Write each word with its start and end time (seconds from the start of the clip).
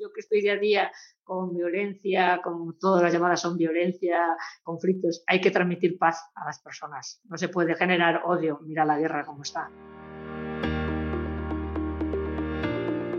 yo 0.00 0.12
que 0.12 0.20
estoy 0.20 0.40
día 0.40 0.54
a 0.54 0.58
día 0.58 0.92
con 1.22 1.54
violencia, 1.54 2.40
con 2.42 2.78
todas 2.78 3.02
las 3.02 3.12
llamadas 3.12 3.40
son 3.40 3.56
violencia, 3.56 4.18
conflictos, 4.62 5.22
hay 5.26 5.40
que 5.40 5.50
transmitir 5.50 5.98
paz 5.98 6.18
a 6.34 6.44
las 6.44 6.60
personas. 6.60 7.20
No 7.28 7.36
se 7.36 7.48
puede 7.48 7.74
generar 7.74 8.22
odio. 8.24 8.60
Mira 8.62 8.84
la 8.84 8.98
guerra 8.98 9.24
como 9.24 9.42
está. 9.42 9.70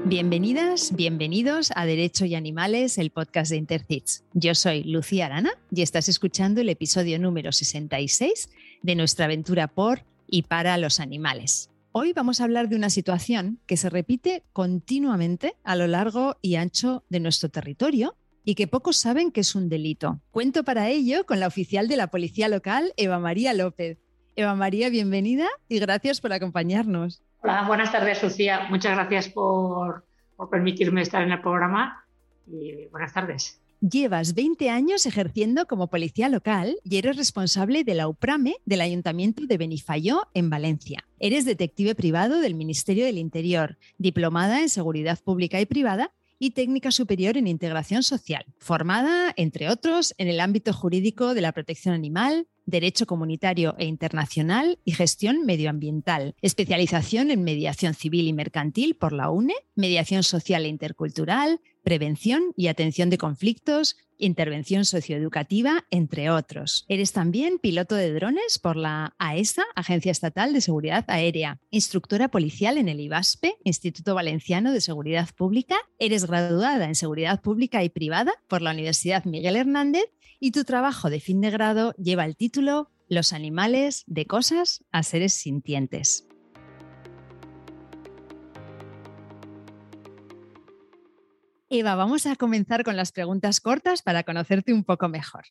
Bienvenidas, 0.04 0.94
bienvenidos 0.94 1.71
a 1.73 1.86
Derecho 1.86 2.25
y 2.25 2.36
Animales, 2.36 2.98
el 2.98 3.12
podcast 3.12 3.52
de 3.52 3.58
Intercits. 3.58 4.26
Yo 4.34 4.56
soy 4.56 4.84
Lucía 4.84 5.28
Arana 5.28 5.52
y 5.70 5.84
estás 5.84 6.10
escuchando 6.10 6.60
el 6.60 6.68
episodio 6.68 7.18
número 7.18 7.54
66 7.54 8.50
de 8.82 8.96
nuestra 8.96 9.26
aventura 9.26 9.68
por 9.68 10.04
y 10.28 10.42
para 10.42 10.78
los 10.78 11.00
animales. 11.00 11.71
Hoy 11.94 12.13
vamos 12.13 12.39
a 12.39 12.46
hablar 12.46 12.69
de 12.69 12.78
una 12.78 12.89
situación 12.89 13.60
que 13.65 13.76
se 13.76 13.89
repite 13.89 14.44
continuamente 14.53 15.57
a 15.65 15.76
lo 15.76 15.87
largo 15.87 16.38
y 16.41 16.55
ancho 16.55 17.03
de 17.09 17.20
nuestro 17.20 17.49
territorio 17.49 18.16
y 18.45 18.55
que 18.55 18.66
pocos 18.66 18.95
saben 18.95 19.29
que 19.29 19.41
es 19.41 19.55
un 19.55 19.67
delito. 19.67 20.21
Cuento 20.31 20.63
para 20.63 20.88
ello 20.88 21.25
con 21.25 21.41
la 21.41 21.47
oficial 21.47 21.89
de 21.89 21.97
la 21.97 22.07
Policía 22.07 22.47
Local, 22.47 22.93
Eva 22.95 23.19
María 23.19 23.53
López. 23.53 23.97
Eva 24.38 24.55
María, 24.55 24.89
bienvenida 24.89 25.49
y 25.67 25.80
gracias 25.80 26.21
por 26.21 26.31
acompañarnos. 26.31 27.21
Hola, 27.43 27.63
buenas 27.67 27.91
tardes, 27.91 28.23
Lucía. 28.23 28.67
Muchas 28.69 28.95
gracias 28.95 29.27
por, 29.27 30.05
permitirme 30.49 31.02
estar 31.02 31.21
en 31.21 31.33
el 31.33 31.41
programa 31.41 32.05
y 32.47 32.88
buenas 32.88 33.13
tardes. 33.13 33.60
Llevas 33.81 34.35
20 34.35 34.70
años 34.70 35.08
ejerciendo 35.08 35.66
como 35.66 35.89
policía 35.89 36.30
local 36.30 36.77
y 36.84 36.98
eres 36.98 37.17
responsable 37.17 37.84
de 37.84 37.95
la 37.95 38.08
UPRAME 38.08 38.58
del 38.63 38.81
Ayuntamiento 38.81 39.48
de 39.48 39.58
Benifayó, 39.58 40.27
en 40.35 40.52
Valencia. 40.52 41.08
Eres 41.17 41.45
detective 41.45 41.95
privado 41.95 42.41
del 42.41 42.53
Ministerio 42.53 43.05
del 43.05 43.17
Interior, 43.17 43.80
diplomada 43.98 44.62
en 44.62 44.70
Seguridad 44.70 45.17
Pública 45.23 45.59
y 45.59 45.66
Privada 45.66 46.13
y 46.38 46.52
técnica 46.52 46.91
superior 46.91 47.38
en 47.38 47.48
integración 47.48 48.03
social, 48.03 48.45
formada, 48.59 49.34
entre 49.36 49.67
otros, 49.70 50.13
en 50.20 50.27
el 50.27 50.39
ámbito 50.41 50.73
jurídico 50.73 51.33
de 51.33 51.42
la 51.42 51.52
protección 51.52 51.95
animal, 51.95 52.48
Derecho 52.66 53.08
Comunitario 53.08 53.75
e 53.80 53.86
Internacional 53.86 54.77
y 54.86 54.94
Gestión 54.94 55.45
Medioambiental. 55.45 56.36
Especialización 56.42 57.31
en 57.31 57.44
Mediación 57.44 57.95
Civil 57.95 58.27
y 58.27 58.33
Mercantil 58.33 58.95
por 58.95 59.11
la 59.11 59.31
UNE, 59.31 59.55
Mediación 59.75 60.22
Social 60.22 60.66
e 60.66 60.70
Intercultural, 60.70 61.59
Prevención 61.83 62.53
y 62.55 62.67
Atención 62.67 63.09
de 63.09 63.17
Conflictos, 63.17 63.97
Intervención 64.17 64.85
Socioeducativa, 64.85 65.85
entre 65.89 66.29
otros. 66.29 66.85
Eres 66.87 67.11
también 67.11 67.57
piloto 67.59 67.95
de 67.95 68.13
drones 68.13 68.59
por 68.59 68.75
la 68.75 69.15
AESA, 69.17 69.63
e 69.63 69.65
Agencia 69.75 70.11
Estatal 70.11 70.53
de 70.53 70.61
Seguridad 70.61 71.05
Aérea, 71.07 71.59
instructora 71.71 72.29
policial 72.29 72.77
en 72.77 72.87
el 72.87 72.99
IBASPE, 72.99 73.55
Instituto 73.63 74.13
Valenciano 74.13 74.71
de 74.71 74.81
Seguridad 74.81 75.29
Pública. 75.35 75.75
Eres 75.97 76.27
graduada 76.27 76.85
en 76.85 76.95
Seguridad 76.95 77.41
Pública 77.41 77.83
y 77.83 77.89
Privada 77.89 78.33
por 78.47 78.61
la 78.61 78.71
Universidad 78.71 79.25
Miguel 79.25 79.55
Hernández 79.55 80.05
y 80.39 80.52
tu 80.52 80.63
trabajo 80.63 81.09
de 81.09 81.19
fin 81.19 81.41
de 81.41 81.52
grado 81.52 81.93
lleva 81.97 82.25
el 82.25 82.35
título 82.35 82.91
Los 83.07 83.33
animales 83.33 84.03
de 84.07 84.25
cosas 84.25 84.83
a 84.91 85.03
seres 85.03 85.33
sintientes. 85.33 86.27
Eva, 91.73 91.95
vamos 91.95 92.25
a 92.25 92.36
comenzar 92.36 92.83
con 92.83 92.97
las 92.97 93.14
preguntas 93.14 93.61
cortas 93.61 94.02
para 94.02 94.23
conocerte 94.23 94.73
un 94.73 94.83
poco 94.83 95.08
mejor. 95.08 95.45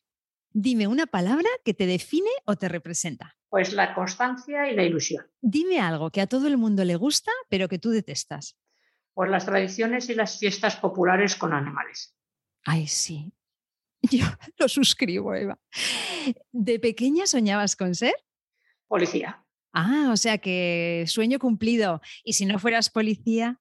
Dime 0.51 0.85
una 0.85 1.07
palabra 1.07 1.49
que 1.65 1.73
te 1.73 1.87
define 1.87 2.29
o 2.45 2.55
te 2.55 2.69
representa. 2.69 3.35
Pues 3.49 3.73
la 3.73 3.95
constancia 3.95 4.69
y 4.69 4.75
la 4.75 4.83
ilusión. 4.83 5.25
Dime 5.41 5.79
algo 5.79 6.11
que 6.11 6.21
a 6.21 6.27
todo 6.27 6.47
el 6.47 6.57
mundo 6.57 6.85
le 6.85 6.95
gusta, 6.95 7.31
pero 7.49 7.67
que 7.67 7.79
tú 7.79 7.89
detestas. 7.89 8.55
Pues 9.15 9.31
las 9.31 9.47
tradiciones 9.47 10.09
y 10.09 10.13
las 10.13 10.37
fiestas 10.37 10.75
populares 10.75 11.35
con 11.35 11.53
animales. 11.53 12.15
Ay, 12.65 12.85
sí, 12.85 13.33
Yo 14.11 14.27
lo 14.59 14.69
suscribo, 14.69 15.33
Eva. 15.33 15.57
¿De 16.51 16.79
pequeña 16.79 17.25
soñabas 17.25 17.75
con 17.75 17.95
ser? 17.95 18.13
Policía. 18.87 19.43
Ah, 19.73 20.09
o 20.11 20.17
sea 20.17 20.37
que 20.37 21.05
sueño 21.07 21.39
cumplido. 21.39 21.99
¿Y 22.23 22.33
si 22.33 22.45
no 22.45 22.59
fueras 22.59 22.91
policía? 22.91 23.59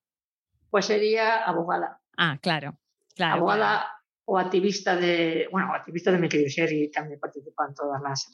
Pues 0.69 0.85
sería 0.85 1.43
abogada. 1.45 2.00
Ah, 2.23 2.39
claro. 2.43 2.79
claro 3.17 3.37
abogada 3.37 3.87
o 4.27 4.39
activista 4.39 4.95
de, 4.95 5.49
bueno, 5.51 5.75
activista 5.75 6.13
de 6.13 6.19
Me 6.19 6.29
Ser 6.29 6.73
y 6.73 6.91
también 6.91 7.19
participa 7.19 7.65
en 7.69 7.75
todas 7.75 8.01
las, 8.01 8.31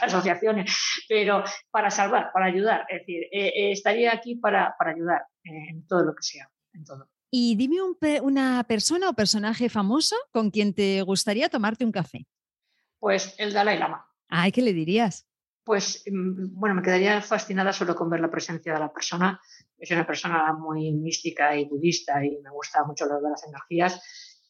asociaciones, 0.00 0.74
pero 1.08 1.44
para 1.70 1.90
salvar, 1.90 2.30
para 2.32 2.46
ayudar. 2.46 2.86
Es 2.88 3.00
decir, 3.00 3.24
eh, 3.32 3.48
eh, 3.48 3.72
estaría 3.72 4.14
aquí 4.14 4.36
para, 4.36 4.74
para 4.78 4.92
ayudar 4.92 5.26
en 5.42 5.86
todo 5.86 6.04
lo 6.04 6.14
que 6.14 6.22
sea, 6.22 6.48
en 6.72 6.84
todo. 6.84 7.06
Y 7.30 7.56
dime 7.56 7.76
una 8.22 8.64
persona 8.64 9.10
o 9.10 9.12
personaje 9.12 9.68
famoso 9.68 10.16
con 10.32 10.50
quien 10.50 10.72
te 10.72 11.02
gustaría 11.02 11.50
tomarte 11.50 11.84
un 11.84 11.92
café. 11.92 12.26
Pues 13.00 13.34
el 13.38 13.52
Dalai 13.52 13.78
Lama. 13.78 14.06
Ay, 14.28 14.52
¿qué 14.52 14.62
le 14.62 14.72
dirías? 14.72 15.26
Pues 15.64 16.04
mm, 16.10 16.58
bueno, 16.58 16.74
me 16.74 16.82
quedaría 16.82 17.20
fascinada 17.22 17.72
solo 17.72 17.94
con 17.94 18.10
ver 18.10 18.20
la 18.20 18.30
presencia 18.30 18.74
de 18.74 18.80
la 18.80 18.92
persona. 18.92 19.40
Es 19.78 19.90
una 19.90 20.06
persona 20.06 20.52
muy 20.52 20.92
mística 20.92 21.56
y 21.56 21.64
budista 21.64 22.24
y 22.24 22.38
me 22.42 22.50
gusta 22.50 22.84
mucho 22.84 23.06
lo 23.06 23.20
de 23.20 23.30
las 23.30 23.44
energías 23.46 24.00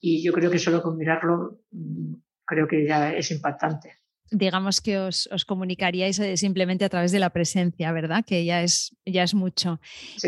y 0.00 0.22
yo 0.22 0.32
creo 0.32 0.50
que 0.50 0.58
solo 0.58 0.82
con 0.82 0.96
mirarlo 0.96 1.60
mm, 1.70 2.14
creo 2.44 2.66
que 2.66 2.86
ya 2.86 3.12
es 3.12 3.30
impactante 3.30 4.04
digamos 4.30 4.80
que 4.80 4.98
os, 4.98 5.28
comunicaríais 5.46 6.18
eh, 6.18 6.36
simplemente 6.36 6.84
a 6.84 6.88
través 6.88 7.12
de 7.12 7.18
la 7.18 7.30
presencia, 7.30 7.92
¿verdad? 7.92 8.24
Que 8.26 8.44
ya 8.44 8.62
es, 8.62 8.96
ya 9.06 9.22
es 9.22 9.34
mucho. 9.34 9.80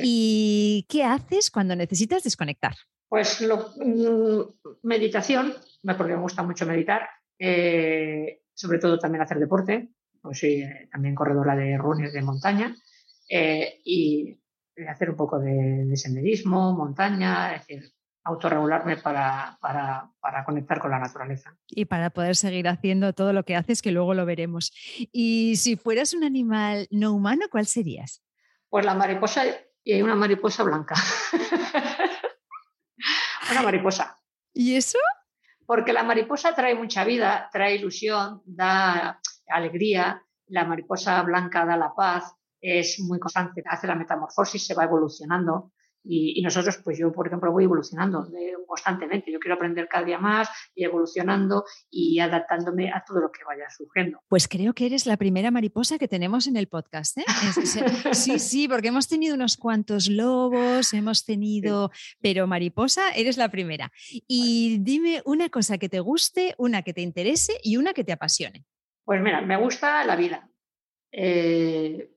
¿Y 0.03 0.87
qué 0.89 1.05
haces 1.05 1.51
cuando 1.51 1.77
necesitas 1.77 2.23
desconectar? 2.23 2.75
Pues 3.09 3.41
mm, 3.41 4.41
meditación, 4.83 5.55
porque 5.97 6.15
me 6.15 6.23
gusta 6.23 6.43
mucho 6.43 6.67
meditar, 6.67 7.09
eh, 7.39 8.43
sobre 8.55 8.79
todo 8.79 8.99
también 8.99 9.23
hacer 9.23 9.39
deporte, 9.39 9.91
pues 10.27 10.41
soy 10.41 10.63
eh, 10.63 10.89
también 10.93 11.15
corredora 11.15 11.57
de 11.57 11.79
runners 11.79 12.13
de 12.13 12.23
montaña, 12.23 12.77
y 13.29 14.39
hacer 14.89 15.11
un 15.11 15.17
poco 15.17 15.41
de, 15.41 15.85
de 15.87 15.97
senderismo, 15.97 16.75
montaña, 16.75 17.55
es 17.55 17.67
decir, 17.67 17.93
autorregularme 18.27 18.97
para, 18.97 19.57
para, 19.61 20.11
para, 20.21 20.45
conectar 20.45 20.81
con 20.81 20.91
la 20.91 20.99
naturaleza. 20.99 21.57
Y 21.69 21.85
para 21.85 22.11
poder 22.11 22.37
seguir 22.37 22.69
haciendo 22.69 23.13
todo 23.13 23.33
lo 23.33 23.45
que 23.45 23.57
haces, 23.57 23.83
que 23.83 23.93
luego 23.93 24.15
lo 24.15 24.27
veremos. 24.27 24.73
Y 25.13 25.57
si 25.57 25.77
fueras 25.77 26.13
un 26.13 26.25
animal 26.25 26.89
no 26.91 27.13
humano, 27.13 27.47
¿cuál 27.51 27.67
serías? 27.67 28.23
Pues 28.69 28.85
la 28.85 28.95
mariposa 28.95 29.45
y 29.87 29.93
hay 29.93 30.03
una 30.03 30.17
mariposa 30.17 30.65
blanca. 30.65 30.97
una 33.53 33.63
mariposa. 33.63 34.19
¿Y 34.53 34.75
eso? 34.75 34.99
Porque 35.65 35.93
la 35.93 36.03
mariposa 36.03 36.57
trae 36.57 36.75
mucha 36.75 37.05
vida, 37.05 37.49
trae 37.53 37.77
ilusión, 37.77 38.43
da 38.45 39.21
alegría. 39.49 40.23
La 40.49 40.65
mariposa 40.65 41.23
blanca 41.23 41.65
da 41.65 41.77
la 41.77 41.95
paz, 41.95 42.35
es 42.61 43.01
muy 43.01 43.19
constante, 43.19 43.63
hace 43.67 43.87
la 43.87 43.95
metamorfosis, 43.95 44.65
se 44.65 44.75
va 44.75 44.85
evolucionando. 44.85 45.73
Y, 46.09 46.41
nosotros, 46.43 46.79
pues 46.85 46.99
yo, 46.99 47.11
por 47.11 47.27
ejemplo, 47.27 47.51
voy 47.51 47.65
evolucionando 47.65 48.29
constantemente. 48.67 49.33
Yo 49.33 49.41
quiero 49.41 49.57
aprender 49.57 49.89
cada 49.89 50.05
día 50.05 50.19
más 50.19 50.49
y 50.73 50.85
evolucionando 50.85 51.65
y 51.91 52.21
adaptándome 52.21 52.93
a 52.93 53.03
todo 53.05 53.21
lo 53.21 53.33
que 53.33 53.43
vaya 53.45 53.65
surgiendo. 53.77 54.21
Pues 54.29 54.47
creo 54.47 54.73
que 54.73 54.87
eres 54.87 55.07
la 55.07 55.17
primera 55.17 55.51
mariposa 55.51 55.99
que 55.99 56.07
tenemos 56.07 56.47
en 56.47 56.57
el 56.57 56.69
podcast. 56.69 57.19
¿eh? 57.19 57.25
Sí, 58.13 58.39
sí, 58.39 58.69
porque 58.69 58.89
hemos 58.89 59.09
tenido 59.09 59.35
unos 59.35 59.57
cuantos 59.57 60.09
lobos, 60.09 60.93
hemos 60.93 61.25
tenido, 61.25 61.91
pero 62.21 62.47
mariposa, 62.47 63.11
eres 63.11 63.37
la 63.37 63.49
primera. 63.49 63.91
Y 64.29 64.79
dime 64.79 65.23
una 65.25 65.49
cosa 65.49 65.79
que 65.79 65.89
te 65.89 66.01
guste, 66.01 66.55
una 66.57 66.83
que 66.83 66.95
te 66.95 67.01
interese 67.01 67.55
y 67.63 67.79
una 67.79 67.95
que 67.95 68.05
te 68.05 68.13
apasione. 68.13 68.65
Pues 69.07 69.23
mira, 69.23 69.41
me 69.41 69.57
gusta 69.57 70.05
la 70.05 70.17
vida. 70.17 70.51
Eh, 71.13 72.11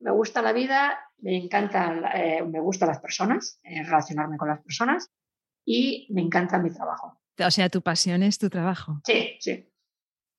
me 0.00 0.10
gusta 0.10 0.42
la 0.42 0.52
vida, 0.52 1.00
me 1.20 1.36
encanta, 1.36 2.12
eh, 2.14 2.44
me 2.44 2.60
gustan 2.60 2.88
las 2.88 3.00
personas, 3.00 3.58
eh, 3.64 3.82
relacionarme 3.82 4.36
con 4.36 4.48
las 4.48 4.60
personas 4.60 5.10
y 5.64 6.06
me 6.10 6.20
encanta 6.20 6.58
mi 6.58 6.70
trabajo. 6.70 7.18
O 7.38 7.50
sea, 7.50 7.70
tu 7.70 7.80
pasión 7.80 8.22
es 8.22 8.38
tu 8.38 8.50
trabajo. 8.50 9.00
Sí, 9.06 9.38
sí. 9.40 9.72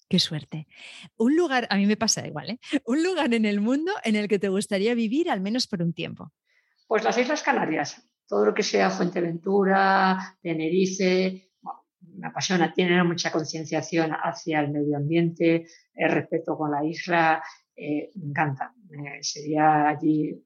Qué 0.07 0.19
suerte. 0.19 0.67
Un 1.17 1.35
lugar, 1.35 1.67
a 1.71 1.75
mí 1.77 1.87
me 1.87 1.97
pasa 1.97 2.25
igual, 2.27 2.51
¿eh? 2.51 2.59
Un 2.85 3.03
lugar 3.03 3.33
en 3.33 3.45
el 3.45 3.59
mundo 3.59 3.91
en 4.03 4.15
el 4.15 4.27
que 4.27 4.37
te 4.37 4.49
gustaría 4.49 4.93
vivir 4.93 5.31
al 5.31 5.41
menos 5.41 5.65
por 5.65 5.81
un 5.81 5.91
tiempo. 5.91 6.31
Pues 6.85 7.03
las 7.03 7.17
Islas 7.17 7.41
Canarias, 7.41 8.07
todo 8.27 8.45
lo 8.45 8.53
que 8.53 8.63
sea 8.63 8.91
Fuenteventura, 8.91 10.37
Tenerife, 10.39 11.46
me 12.01 12.27
apasiona, 12.27 12.73
tiene 12.73 13.03
mucha 13.03 13.31
concienciación 13.31 14.11
hacia 14.11 14.59
el 14.59 14.71
medio 14.71 14.97
ambiente, 14.97 15.67
el 15.93 16.11
respeto 16.11 16.57
con 16.57 16.71
la 16.71 16.85
isla, 16.85 17.43
eh, 17.75 18.11
me 18.15 18.29
encanta. 18.29 18.73
sería 19.21 19.89
allí 19.89 20.43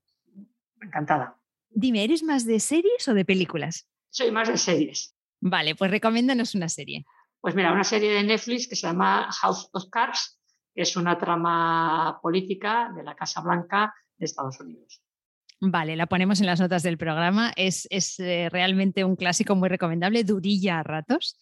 encantada. 0.81 1.37
Dime, 1.69 2.03
¿eres 2.03 2.23
más 2.23 2.45
de 2.45 2.59
series 2.59 3.07
o 3.07 3.13
de 3.13 3.23
películas? 3.23 3.87
Soy 4.09 4.31
más 4.31 4.49
de 4.49 4.57
series. 4.57 5.15
Vale, 5.39 5.75
pues 5.75 5.89
recomiéndanos 5.89 6.55
una 6.55 6.67
serie. 6.67 7.05
Pues 7.39 7.55
mira, 7.55 7.71
una 7.71 7.83
serie 7.83 8.11
de 8.11 8.23
Netflix 8.23 8.67
que 8.67 8.75
se 8.75 8.87
llama 8.87 9.29
House 9.31 9.69
of 9.73 9.85
Cards, 9.89 10.39
que 10.73 10.81
es 10.81 10.95
una 10.95 11.17
trama 11.17 12.19
política 12.21 12.91
de 12.95 13.03
la 13.03 13.15
Casa 13.15 13.41
Blanca 13.41 13.93
de 14.17 14.25
Estados 14.25 14.59
Unidos. 14.59 15.01
Vale, 15.63 15.95
la 15.95 16.07
ponemos 16.07 16.39
en 16.39 16.47
las 16.47 16.59
notas 16.59 16.81
del 16.81 16.97
programa. 16.97 17.53
Es, 17.55 17.87
eh, 18.19 18.49
realmente 18.51 19.03
un 19.03 19.15
clásico 19.15 19.55
muy 19.55 19.69
recomendable, 19.69 20.23
durilla 20.23 20.79
a 20.79 20.83
ratos, 20.83 21.37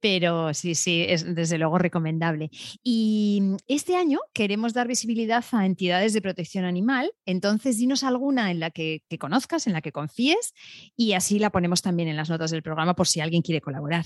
pero 0.00 0.52
sí, 0.52 0.74
sí, 0.74 1.06
es 1.08 1.34
desde 1.34 1.56
luego 1.56 1.78
recomendable. 1.78 2.50
Y 2.82 3.38
mm, 3.40 3.56
este 3.66 3.96
año 3.96 4.20
queremos 4.34 4.74
dar 4.74 4.86
visibilidad 4.86 5.42
a 5.52 5.64
entidades 5.64 6.12
de 6.12 6.20
protección 6.20 6.66
animal, 6.66 7.10
entonces 7.24 7.78
dinos 7.78 8.04
alguna 8.04 8.50
en 8.50 8.60
la 8.60 8.70
que, 8.70 9.02
que 9.08 9.18
conozcas, 9.18 9.66
en 9.66 9.72
la 9.72 9.80
que 9.80 9.92
confíes, 9.92 10.52
y 10.94 11.14
así 11.14 11.38
la 11.38 11.48
ponemos 11.48 11.80
también 11.80 12.10
en 12.10 12.16
las 12.16 12.28
notas 12.28 12.50
del 12.50 12.62
programa 12.62 12.94
por 12.94 13.08
si 13.08 13.20
alguien 13.20 13.40
quiere 13.40 13.62
colaborar. 13.62 14.04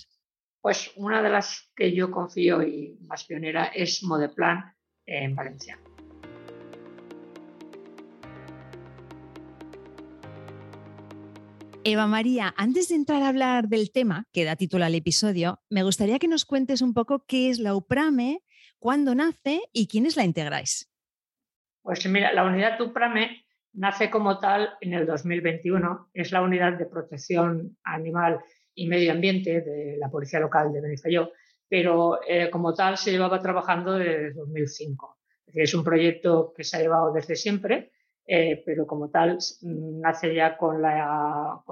Pues 0.60 0.92
una 0.94 1.20
de 1.20 1.30
las 1.30 1.68
que 1.74 1.92
yo 1.92 2.12
confío 2.12 2.62
y 2.62 2.96
más 3.08 3.24
pionera 3.24 3.64
es 3.66 4.04
Modeplan 4.04 4.72
en 5.04 5.34
Valencia. 5.34 5.80
Eva 11.90 12.06
María, 12.06 12.52
antes 12.58 12.90
de 12.90 12.96
entrar 12.96 13.22
a 13.22 13.28
hablar 13.28 13.68
del 13.68 13.90
tema 13.90 14.26
que 14.32 14.44
da 14.44 14.56
título 14.56 14.84
al 14.84 14.94
episodio, 14.94 15.60
me 15.70 15.82
gustaría 15.82 16.18
que 16.18 16.28
nos 16.28 16.44
cuentes 16.44 16.82
un 16.82 16.92
poco 16.92 17.24
qué 17.26 17.48
es 17.48 17.58
la 17.60 17.74
UPRAME, 17.74 18.42
cuándo 18.78 19.14
nace 19.14 19.62
y 19.72 19.88
quiénes 19.88 20.16
la 20.16 20.24
integráis. 20.24 20.92
Pues 21.80 22.06
mira, 22.06 22.32
la 22.34 22.44
unidad 22.44 22.78
UPRAME 22.78 23.42
nace 23.72 24.10
como 24.10 24.38
tal 24.38 24.68
en 24.82 24.92
el 24.92 25.06
2021. 25.06 26.10
Es 26.12 26.30
la 26.30 26.42
unidad 26.42 26.74
de 26.74 26.84
protección 26.84 27.78
animal 27.84 28.40
y 28.74 28.86
medio 28.86 29.12
ambiente 29.12 29.62
de 29.62 29.96
la 29.98 30.10
Policía 30.10 30.40
Local 30.40 30.70
de 30.70 30.82
Benifayó, 30.82 31.32
pero 31.68 32.20
eh, 32.28 32.50
como 32.50 32.74
tal 32.74 32.98
se 32.98 33.12
llevaba 33.12 33.40
trabajando 33.40 33.94
desde 33.94 34.34
2005. 34.34 35.18
Es 35.46 35.72
un 35.72 35.82
proyecto 35.82 36.52
que 36.54 36.64
se 36.64 36.76
ha 36.76 36.80
llevado 36.80 37.14
desde 37.14 37.34
siempre 37.34 37.92
eh, 38.30 38.62
pero 38.66 38.86
como 38.86 39.08
tal 39.08 39.38
nace 39.62 40.34
ya 40.34 40.58
con 40.58 40.82
la, 40.82 41.62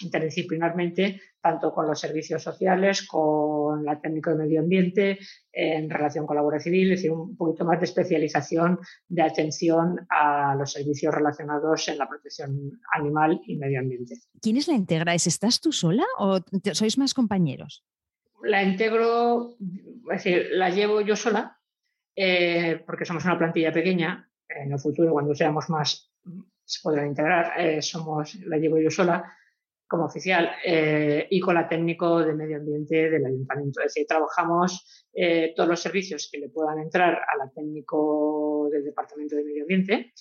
interdisciplinarmente, 0.00 1.20
tanto 1.42 1.74
con 1.74 1.86
los 1.86 2.00
servicios 2.00 2.42
sociales, 2.42 3.06
con 3.06 3.84
la 3.84 4.00
técnica 4.00 4.30
de 4.30 4.38
medio 4.38 4.60
ambiente, 4.60 5.18
en 5.52 5.90
relación 5.90 6.26
con 6.26 6.36
la 6.36 6.42
Guardia 6.42 6.62
Civil, 6.62 6.92
es 6.92 7.00
decir, 7.00 7.10
un 7.10 7.36
poquito 7.36 7.66
más 7.66 7.80
de 7.80 7.84
especialización 7.84 8.78
de 9.08 9.20
atención 9.20 10.06
a 10.08 10.54
los 10.54 10.72
servicios 10.72 11.14
relacionados 11.14 11.86
en 11.88 11.98
la 11.98 12.08
protección 12.08 12.80
animal 12.94 13.42
y 13.44 13.58
medio 13.58 13.80
ambiente. 13.80 14.14
¿Quiénes 14.40 14.68
la 14.68 14.74
integráis? 14.74 15.26
¿Estás 15.26 15.60
tú 15.60 15.70
sola 15.70 16.06
o 16.18 16.40
sois 16.72 16.96
más 16.96 17.12
compañeros? 17.12 17.84
La 18.42 18.62
integro, 18.62 19.56
es 20.12 20.24
decir, 20.24 20.46
la 20.52 20.70
llevo 20.70 21.02
yo 21.02 21.14
sola, 21.14 21.58
eh, 22.16 22.82
porque 22.86 23.04
somos 23.04 23.26
una 23.26 23.36
plantilla 23.36 23.70
pequeña, 23.70 24.29
en 24.56 24.72
el 24.72 24.78
futuro, 24.78 25.12
cuando 25.12 25.34
seamos 25.34 25.68
más, 25.68 26.10
se 26.64 26.80
podrán 26.82 27.08
integrar. 27.08 27.52
Eh, 27.58 27.82
somos, 27.82 28.34
la 28.46 28.56
llevo 28.56 28.78
yo 28.78 28.90
sola 28.90 29.36
como 29.88 30.04
oficial 30.04 30.52
eh, 30.64 31.26
y 31.28 31.40
con 31.40 31.56
la 31.56 31.68
técnico 31.68 32.24
de 32.24 32.32
medio 32.32 32.58
ambiente 32.58 33.10
del 33.10 33.26
ayuntamiento. 33.26 33.80
Es 33.80 33.94
decir, 33.94 34.06
trabajamos 34.06 35.08
eh, 35.12 35.52
todos 35.56 35.68
los 35.68 35.80
servicios 35.80 36.28
que 36.30 36.38
le 36.38 36.48
puedan 36.48 36.78
entrar 36.78 37.14
a 37.14 37.36
la 37.36 37.50
técnico 37.52 38.68
del 38.70 38.84
departamento 38.84 39.34
de 39.34 39.44
medio 39.44 39.64
ambiente 39.64 40.12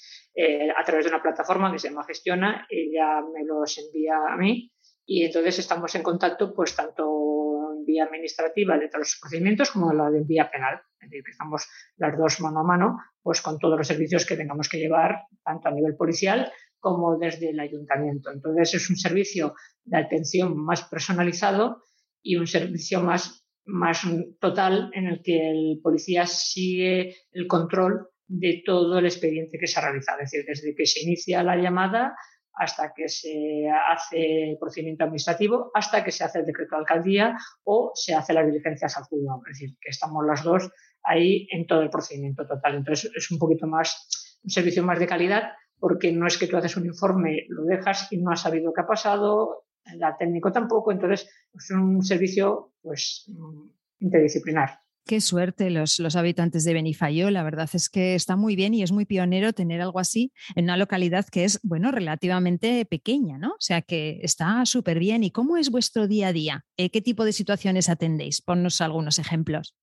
a 0.76 0.84
través 0.86 1.06
de 1.06 1.10
una 1.10 1.22
plataforma 1.22 1.72
que 1.72 1.80
se 1.80 1.90
llama 1.90 2.06
Gestiona. 2.06 2.66
Ella 2.70 3.22
me 3.22 3.44
los 3.44 3.78
envía 3.78 4.16
a 4.30 4.38
mí 4.38 4.72
y 5.06 5.26
entonces 5.26 5.60
estamos 5.60 5.94
en 5.96 6.02
contacto 6.02 6.54
pues 6.54 6.76
tanto 6.76 7.74
en 7.76 7.86
vía 7.86 8.06
administrativa 8.06 8.78
de 8.78 8.88
todos 8.88 9.00
los 9.00 9.20
procedimientos 9.20 9.72
como 9.72 9.92
la 9.92 10.10
de 10.10 10.24
vía 10.24 10.50
penal. 10.50 10.82
Es 11.02 11.10
decir, 11.10 11.24
que 11.24 11.32
estamos 11.32 11.68
las 11.98 12.18
dos 12.18 12.40
mano 12.42 12.60
a 12.60 12.64
mano 12.64 12.98
pues 13.22 13.42
con 13.42 13.60
todos 13.60 13.78
los 13.78 13.88
servicios 13.88 14.26
que 14.26 14.36
tengamos 14.36 14.70
que 14.70 14.80
llevar, 14.80 15.24
tanto 15.44 15.68
a 15.68 15.72
nivel 15.72 15.96
policial 15.96 16.52
como 16.80 17.18
desde 17.18 17.50
el 17.50 17.60
ayuntamiento. 17.60 18.32
Entonces 18.32 18.74
es 18.76 18.90
un 18.90 18.96
servicio 18.96 19.54
de 19.84 19.98
atención 19.98 20.58
más 20.58 20.84
personalizado 20.84 21.84
y 22.22 22.36
un 22.38 22.48
servicio 22.48 23.02
más, 23.02 23.46
más 23.66 24.02
total 24.40 24.90
en 24.94 25.08
el 25.08 25.22
que 25.22 25.50
el 25.50 25.80
policía 25.84 26.26
sigue 26.26 27.16
el 27.32 27.48
control 27.48 28.10
de 28.28 28.62
todo 28.66 29.00
el 29.00 29.06
expediente 29.06 29.58
que 29.58 29.68
se 29.68 29.80
ha 29.80 29.84
realizado, 29.84 30.20
es 30.22 30.32
decir, 30.32 30.46
desde 30.48 30.76
que 30.76 30.86
se 30.86 31.02
inicia 31.02 31.44
la 31.44 31.56
llamada 31.56 32.16
hasta 32.54 32.94
que 32.94 33.08
se 33.08 33.68
hace 33.70 34.52
el 34.52 34.58
procedimiento 34.60 35.06
administrativo, 35.06 35.72
hasta 35.74 36.04
que 36.04 36.12
se 36.12 36.26
hace 36.26 36.40
el 36.40 36.46
decreto 36.46 36.76
de 36.76 36.82
alcaldía 36.82 37.38
o 37.64 37.92
se 37.96 38.14
hace 38.14 38.34
las 38.34 38.46
diligencias 38.46 38.98
al 38.98 39.06
juzgado. 39.06 39.42
Es 39.50 39.60
decir, 39.60 39.78
que 39.80 39.90
estamos 39.90 40.26
las 40.26 40.44
dos 40.44 40.70
ahí 41.04 41.48
en 41.52 41.66
todo 41.68 41.82
el 41.82 41.90
procedimiento 41.90 42.46
total. 42.48 42.76
Entonces 42.76 43.12
es 43.16 43.32
un 43.32 43.40
poquito 43.40 43.68
más, 43.68 44.40
un 44.44 44.50
servicio 44.50 44.84
más 44.84 45.00
de 45.00 45.08
calidad 45.08 45.44
porque 45.80 46.12
no 46.12 46.28
es 46.28 46.38
que 46.38 46.48
tú 46.48 46.58
haces 46.58 46.76
un 46.78 46.86
informe, 46.86 47.46
lo 47.48 47.64
dejas 47.64 48.12
y 48.12 48.18
no 48.18 48.32
has 48.32 48.42
sabido 48.42 48.74
qué 48.74 48.82
ha 48.82 48.88
pasado, 48.88 49.66
la 49.96 50.18
técnico 50.18 50.52
tampoco, 50.52 50.92
entonces 50.92 51.30
es 51.54 51.72
un 51.72 52.04
servicio 52.04 52.74
pues 52.82 53.26
mm, 53.28 53.70
interdisciplinar. 54.00 54.80
Qué 55.06 55.22
suerte 55.22 55.72
los, 55.72 55.98
los, 55.98 56.16
habitantes 56.16 56.66
de 56.66 56.74
Benifayó. 56.74 57.32
La 57.32 57.42
verdad 57.42 57.68
es 57.74 57.90
que 57.90 58.14
está 58.14 58.36
muy 58.36 58.56
bien 58.56 58.76
y 58.76 58.84
es 58.84 58.92
muy 58.92 59.06
pionero 59.06 59.54
tener 59.54 59.82
algo 59.82 59.98
así 59.98 60.32
en 60.56 60.66
una 60.66 60.78
localidad 60.78 61.26
que 61.26 61.46
es, 61.46 61.60
bueno, 61.64 61.90
relativamente 61.90 62.86
pequeña, 62.86 63.40
¿no? 63.40 63.54
O 63.54 63.60
sea 63.60 63.82
que 63.82 64.20
está 64.22 64.64
súper 64.68 65.00
bien. 65.00 65.24
¿Y 65.24 65.32
cómo 65.32 65.58
es 65.58 65.72
vuestro 65.72 66.08
día 66.08 66.28
a 66.28 66.34
día? 66.34 66.66
Eh, 66.78 66.92
¿Qué 66.92 67.02
tipo 67.02 67.26
de 67.26 67.34
situaciones 67.34 67.90
atendéis? 67.90 68.42
Ponnos 68.44 68.82
algunos 68.82 69.18
ejemplos. 69.18 69.74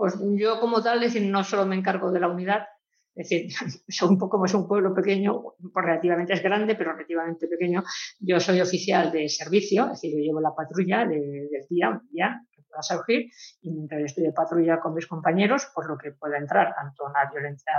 Pues 0.00 0.14
yo 0.38 0.58
como 0.60 0.82
tal, 0.82 0.98
decir, 0.98 1.30
no 1.30 1.44
solo 1.44 1.66
me 1.66 1.76
encargo 1.76 2.10
de 2.10 2.20
la 2.20 2.28
unidad, 2.28 2.62
es 3.14 3.28
decir, 3.28 3.50
un 4.08 4.16
poco 4.16 4.30
como 4.30 4.46
es 4.46 4.54
un 4.54 4.66
pueblo 4.66 4.94
pequeño, 4.94 5.42
pues 5.42 5.84
relativamente 5.84 6.32
es 6.32 6.42
grande, 6.42 6.74
pero 6.74 6.94
relativamente 6.94 7.46
pequeño. 7.46 7.82
Yo 8.18 8.40
soy 8.40 8.62
oficial 8.62 9.12
de 9.12 9.28
servicio, 9.28 9.84
es 9.84 10.00
decir, 10.00 10.12
yo 10.12 10.24
llevo 10.24 10.40
la 10.40 10.54
patrulla 10.54 11.04
del 11.04 11.50
día, 11.68 12.00
ya 12.14 12.40
que 12.50 12.62
pueda 12.62 12.80
surgir, 12.80 13.30
y 13.60 13.70
mientras 13.72 14.00
estoy 14.00 14.24
de 14.24 14.32
patrulla 14.32 14.80
con 14.80 14.94
mis 14.94 15.06
compañeros, 15.06 15.70
pues 15.74 15.86
lo 15.86 15.98
que 15.98 16.12
pueda 16.12 16.38
entrar, 16.38 16.74
tanto 16.74 17.04
una 17.04 17.30
violencia 17.30 17.74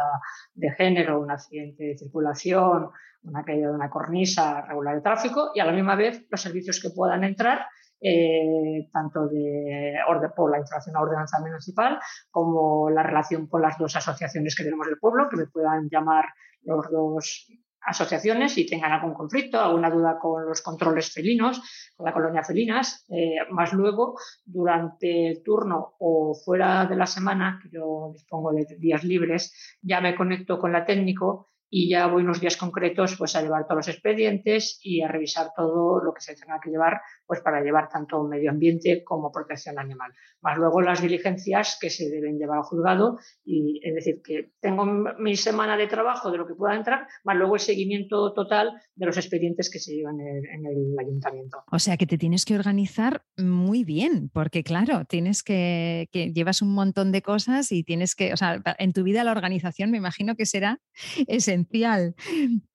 de 0.54 0.70
género, 0.74 1.22
un 1.22 1.32
accidente 1.32 1.86
de 1.86 1.98
circulación, 1.98 2.92
una 3.24 3.44
caída 3.44 3.70
de 3.70 3.74
una 3.74 3.90
cornisa, 3.90 4.62
regular 4.62 4.94
de 4.94 5.02
tráfico, 5.02 5.54
y 5.56 5.60
a 5.60 5.66
la 5.66 5.72
misma 5.72 5.96
vez 5.96 6.28
los 6.30 6.40
servicios 6.40 6.80
que 6.80 6.92
puedan 6.92 7.24
entrar 7.24 7.66
eh, 8.02 8.90
tanto 8.92 9.28
de 9.28 9.96
por 10.36 10.52
la 10.52 10.58
instalación 10.58 10.96
a 10.96 11.02
ordenanza 11.02 11.40
municipal 11.40 12.00
como 12.30 12.90
la 12.90 13.04
relación 13.04 13.48
con 13.48 13.62
las 13.62 13.78
dos 13.78 13.96
asociaciones 13.96 14.56
que 14.56 14.64
tenemos 14.64 14.88
del 14.88 14.98
pueblo, 14.98 15.30
que 15.30 15.38
me 15.38 15.48
puedan 15.48 15.88
llamar 15.90 16.26
los 16.64 16.90
dos 16.92 17.48
asociaciones 17.82 18.58
y 18.58 18.66
tengan 18.66 18.92
algún 18.92 19.14
conflicto, 19.14 19.60
alguna 19.60 19.90
duda 19.90 20.20
con 20.20 20.46
los 20.46 20.62
controles 20.62 21.12
felinos, 21.12 21.62
con 21.96 22.06
la 22.06 22.14
colonia 22.14 22.44
felinas, 22.44 23.06
eh, 23.10 23.38
más 23.50 23.74
luego 23.74 24.16
durante 24.46 25.30
el 25.30 25.44
turno 25.44 25.96
o 26.00 26.36
fuera 26.36 26.86
de 26.86 26.96
la 26.96 27.08
semana, 27.08 27.60
que 27.62 27.70
yo 27.70 28.12
dispongo 28.14 28.52
de 28.52 28.66
días 28.78 29.04
libres, 29.04 29.78
ya 29.82 30.00
me 30.00 30.16
conecto 30.16 30.60
con 30.60 30.72
la 30.72 30.86
técnico 30.86 31.48
y 31.74 31.90
ya 31.90 32.06
voy 32.08 32.24
unos 32.24 32.42
días 32.42 32.58
concretos 32.58 33.16
pues 33.18 33.34
a 33.36 33.42
llevar 33.42 33.64
todos 33.64 33.78
los 33.78 33.88
expedientes 33.88 34.78
y 34.84 35.02
a 35.02 35.08
revisar 35.08 35.52
todo 35.56 36.04
lo 36.04 36.14
que 36.14 36.20
se 36.20 36.36
tenga 36.36 36.60
que 36.62 36.70
llevar 36.70 37.00
pues 37.26 37.40
para 37.40 37.64
llevar 37.64 37.88
tanto 37.88 38.22
medio 38.26 38.52
ambiente 38.52 39.06
como 39.06 39.32
protección 39.32 39.80
animal. 39.80 40.12
Más 40.42 40.58
luego 40.58 40.82
las 40.82 41.02
diligencias 41.02 41.78
que 41.80 41.90
se 41.90 42.10
deben 42.10 42.38
llevar 42.38 42.58
al 42.58 42.64
juzgado 42.66 43.18
y 43.46 43.80
es 43.88 43.96
decir 43.96 44.22
que 44.22 44.52
tengo 44.60 44.86
mi 44.86 45.38
semana 45.38 45.78
de 45.78 45.88
trabajo 45.88 46.30
de 46.30 46.40
lo 46.40 46.46
que 46.46 46.56
pueda 46.56 46.76
entrar, 46.76 47.08
más 47.24 47.38
luego 47.38 47.56
el 47.56 47.62
seguimiento 47.62 48.34
total 48.34 48.74
de 48.96 49.06
los 49.06 49.16
expedientes 49.16 49.70
que 49.72 49.80
se 49.80 49.96
llevan 49.96 50.20
en 50.20 50.66
el, 50.66 51.00
ayuntamiento. 51.00 51.64
O 51.72 51.80
sea 51.80 51.96
que 51.96 52.06
te 52.06 52.18
tienes 52.18 52.44
que 52.44 52.56
organizar 52.56 53.24
muy 53.38 53.86
bien, 53.86 54.30
porque 54.30 54.64
claro, 54.64 55.06
tienes 55.06 55.42
que, 55.42 56.10
que 56.12 56.34
llevas 56.34 56.62
un 56.62 56.74
montón 56.74 57.14
de 57.14 57.22
cosas 57.22 57.72
y 57.72 57.84
tienes 57.84 58.14
que, 58.14 58.34
o 58.34 58.38
sea, 58.38 58.62
en 58.78 58.92
tu 58.92 59.04
vida 59.04 59.24
la 59.24 59.32
organización 59.32 59.90
me 59.90 59.98
imagino 59.98 60.36
que 60.36 60.46
será 60.46 60.82
esencial. 61.28 61.61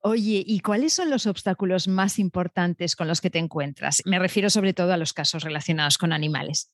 Oye, 0.01 0.43
¿y 0.47 0.61
cuáles 0.61 0.93
son 0.93 1.11
los 1.11 1.27
obstáculos 1.27 1.89
más 1.89 2.19
importantes 2.19 2.97
con 2.97 3.09
los 3.09 3.21
que 3.21 3.31
te 3.31 3.39
encuentras? 3.39 4.03
Me 4.05 4.19
refiero 4.19 4.51
sobre 4.51 4.75
todo 4.75 4.93
a 4.93 4.97
los 4.97 5.13
casos 5.13 5.43
relacionados 5.43 5.99
con 5.99 6.13
animales. 6.13 6.73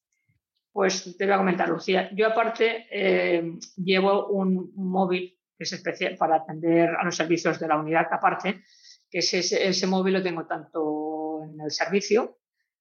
Pues 0.72 1.16
te 1.18 1.26
voy 1.26 1.34
a 1.34 1.38
comentar, 1.38 1.68
Lucía. 1.68 2.10
Yo 2.14 2.26
aparte 2.26 2.86
eh, 2.90 3.58
llevo 3.76 4.28
un, 4.28 4.72
móvil 4.74 5.38
que 5.56 5.64
es 5.64 5.72
especial 5.72 6.16
para 6.16 6.36
atender 6.36 6.88
a 6.98 7.04
los 7.04 7.14
servicios 7.14 7.60
de 7.60 7.68
la 7.68 7.78
unidad 7.78 8.06
aparte, 8.10 8.62
que 9.10 9.18
ese, 9.18 9.38
ese 9.68 9.86
móvil 9.86 10.14
lo 10.14 10.22
tengo 10.22 10.46
tanto 10.46 11.42
en 11.44 11.60
el 11.60 11.70
servicio, 11.70 12.38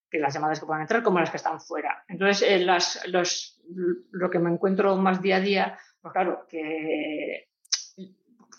que 0.09 0.19
las 0.19 0.33
llamadas 0.33 0.59
que 0.59 0.65
puedan 0.65 0.83
entrar, 0.83 1.03
como 1.03 1.19
las 1.19 1.29
que 1.29 1.37
están 1.37 1.59
fuera. 1.59 2.03
Entonces, 2.07 2.49
eh, 2.49 2.59
las, 2.59 3.05
los, 3.07 3.61
lo 4.11 4.29
que 4.29 4.39
me 4.39 4.49
encuentro 4.49 4.95
más 4.95 5.21
día 5.21 5.37
a 5.37 5.41
día, 5.41 5.79
pues 6.01 6.13
claro, 6.13 6.45
que 6.49 7.50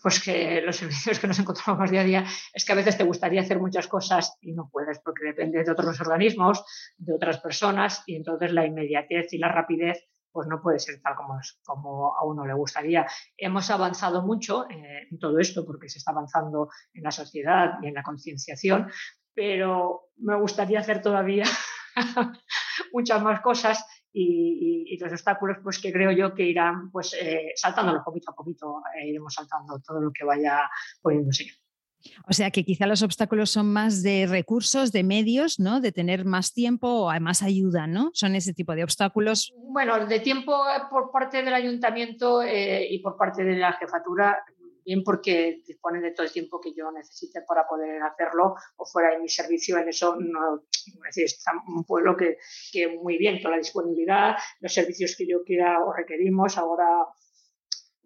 pues 0.02 0.22
que 0.22 0.60
los 0.60 0.76
servicios 0.76 1.18
que 1.18 1.28
nos 1.28 1.38
encontramos 1.38 1.90
día 1.90 2.00
a 2.00 2.04
día 2.04 2.24
es 2.52 2.64
que 2.64 2.72
a 2.72 2.76
veces 2.76 2.98
te 2.98 3.04
gustaría 3.04 3.40
hacer 3.40 3.60
muchas 3.60 3.86
cosas 3.86 4.36
y 4.40 4.52
no 4.52 4.68
puedes 4.70 4.98
porque 4.98 5.26
depende 5.26 5.62
de 5.62 5.70
otros 5.70 6.00
organismos, 6.00 6.64
de 6.96 7.14
otras 7.14 7.38
personas 7.38 8.02
y 8.06 8.16
entonces 8.16 8.52
la 8.52 8.66
inmediatez 8.66 9.32
y 9.32 9.38
la 9.38 9.48
rapidez 9.48 10.08
pues 10.32 10.48
no 10.48 10.60
puede 10.62 10.78
ser 10.78 11.00
tal 11.02 11.14
como, 11.14 11.38
como 11.64 12.16
a 12.16 12.24
uno 12.24 12.46
le 12.46 12.54
gustaría. 12.54 13.06
Hemos 13.36 13.70
avanzado 13.70 14.22
mucho 14.22 14.68
eh, 14.68 15.06
en 15.10 15.18
todo 15.18 15.38
esto 15.38 15.64
porque 15.64 15.88
se 15.88 15.98
está 15.98 16.10
avanzando 16.10 16.70
en 16.94 17.02
la 17.02 17.10
sociedad 17.10 17.74
y 17.82 17.88
en 17.88 17.94
la 17.94 18.02
concienciación, 18.02 18.90
pero 19.34 20.08
me 20.16 20.36
gustaría 20.36 20.80
hacer 20.80 21.02
todavía 21.02 21.44
muchas 22.92 23.22
más 23.22 23.40
cosas 23.40 23.84
y, 24.12 24.98
los 25.00 25.12
obstáculos 25.12 25.58
pues 25.62 25.80
que 25.80 25.92
creo 25.92 26.12
yo 26.12 26.34
que 26.34 26.44
irán 26.44 26.90
pues 26.90 27.14
eh, 27.20 27.52
saltándolos 27.56 28.02
poquito 28.04 28.30
a 28.30 28.34
poquito, 28.34 28.82
eh, 28.96 29.08
iremos 29.08 29.34
saltando 29.34 29.80
todo 29.80 30.00
lo 30.00 30.12
que 30.12 30.24
vaya 30.24 30.70
poniéndose. 31.00 31.46
O 32.28 32.32
sea 32.32 32.50
que 32.50 32.64
quizá 32.64 32.86
los 32.86 33.02
obstáculos 33.02 33.50
son 33.50 33.72
más 33.72 34.02
de 34.02 34.26
recursos, 34.26 34.92
de 34.92 35.04
medios, 35.04 35.60
¿no? 35.60 35.80
De 35.80 35.92
tener 35.92 36.24
más 36.24 36.52
tiempo 36.52 37.06
o 37.06 37.20
más 37.20 37.42
ayuda, 37.42 37.86
¿no? 37.86 38.10
Son 38.12 38.34
ese 38.34 38.52
tipo 38.52 38.74
de 38.74 38.84
obstáculos. 38.84 39.52
Bueno, 39.56 40.06
de 40.06 40.20
tiempo 40.20 40.52
por 40.90 41.10
parte 41.12 41.42
del 41.42 41.54
ayuntamiento 41.54 42.42
eh, 42.42 42.86
y 42.90 42.98
por 42.98 43.16
parte 43.16 43.44
de 43.44 43.56
la 43.56 43.72
jefatura 43.74 44.36
bien 44.84 45.02
porque 45.04 45.62
dispone 45.66 46.00
de 46.00 46.12
todo 46.12 46.26
el 46.26 46.32
tiempo 46.32 46.60
que 46.60 46.74
yo 46.74 46.90
necesite 46.90 47.42
para 47.46 47.66
poder 47.66 48.02
hacerlo 48.02 48.54
o 48.76 48.84
fuera 48.84 49.10
de 49.10 49.20
mi 49.20 49.28
servicio. 49.28 49.78
En 49.78 49.88
eso 49.88 50.16
no, 50.18 50.64
es 50.70 51.14
decir, 51.14 51.24
está 51.24 51.52
un 51.66 51.84
pueblo 51.84 52.16
que, 52.16 52.38
que 52.72 52.88
muy 52.88 53.18
bien, 53.18 53.40
toda 53.40 53.52
la 53.52 53.62
disponibilidad, 53.62 54.36
los 54.60 54.72
servicios 54.72 55.14
que 55.16 55.26
yo 55.26 55.42
quiera 55.44 55.84
o 55.84 55.92
requerimos, 55.92 56.58
ahora 56.58 57.06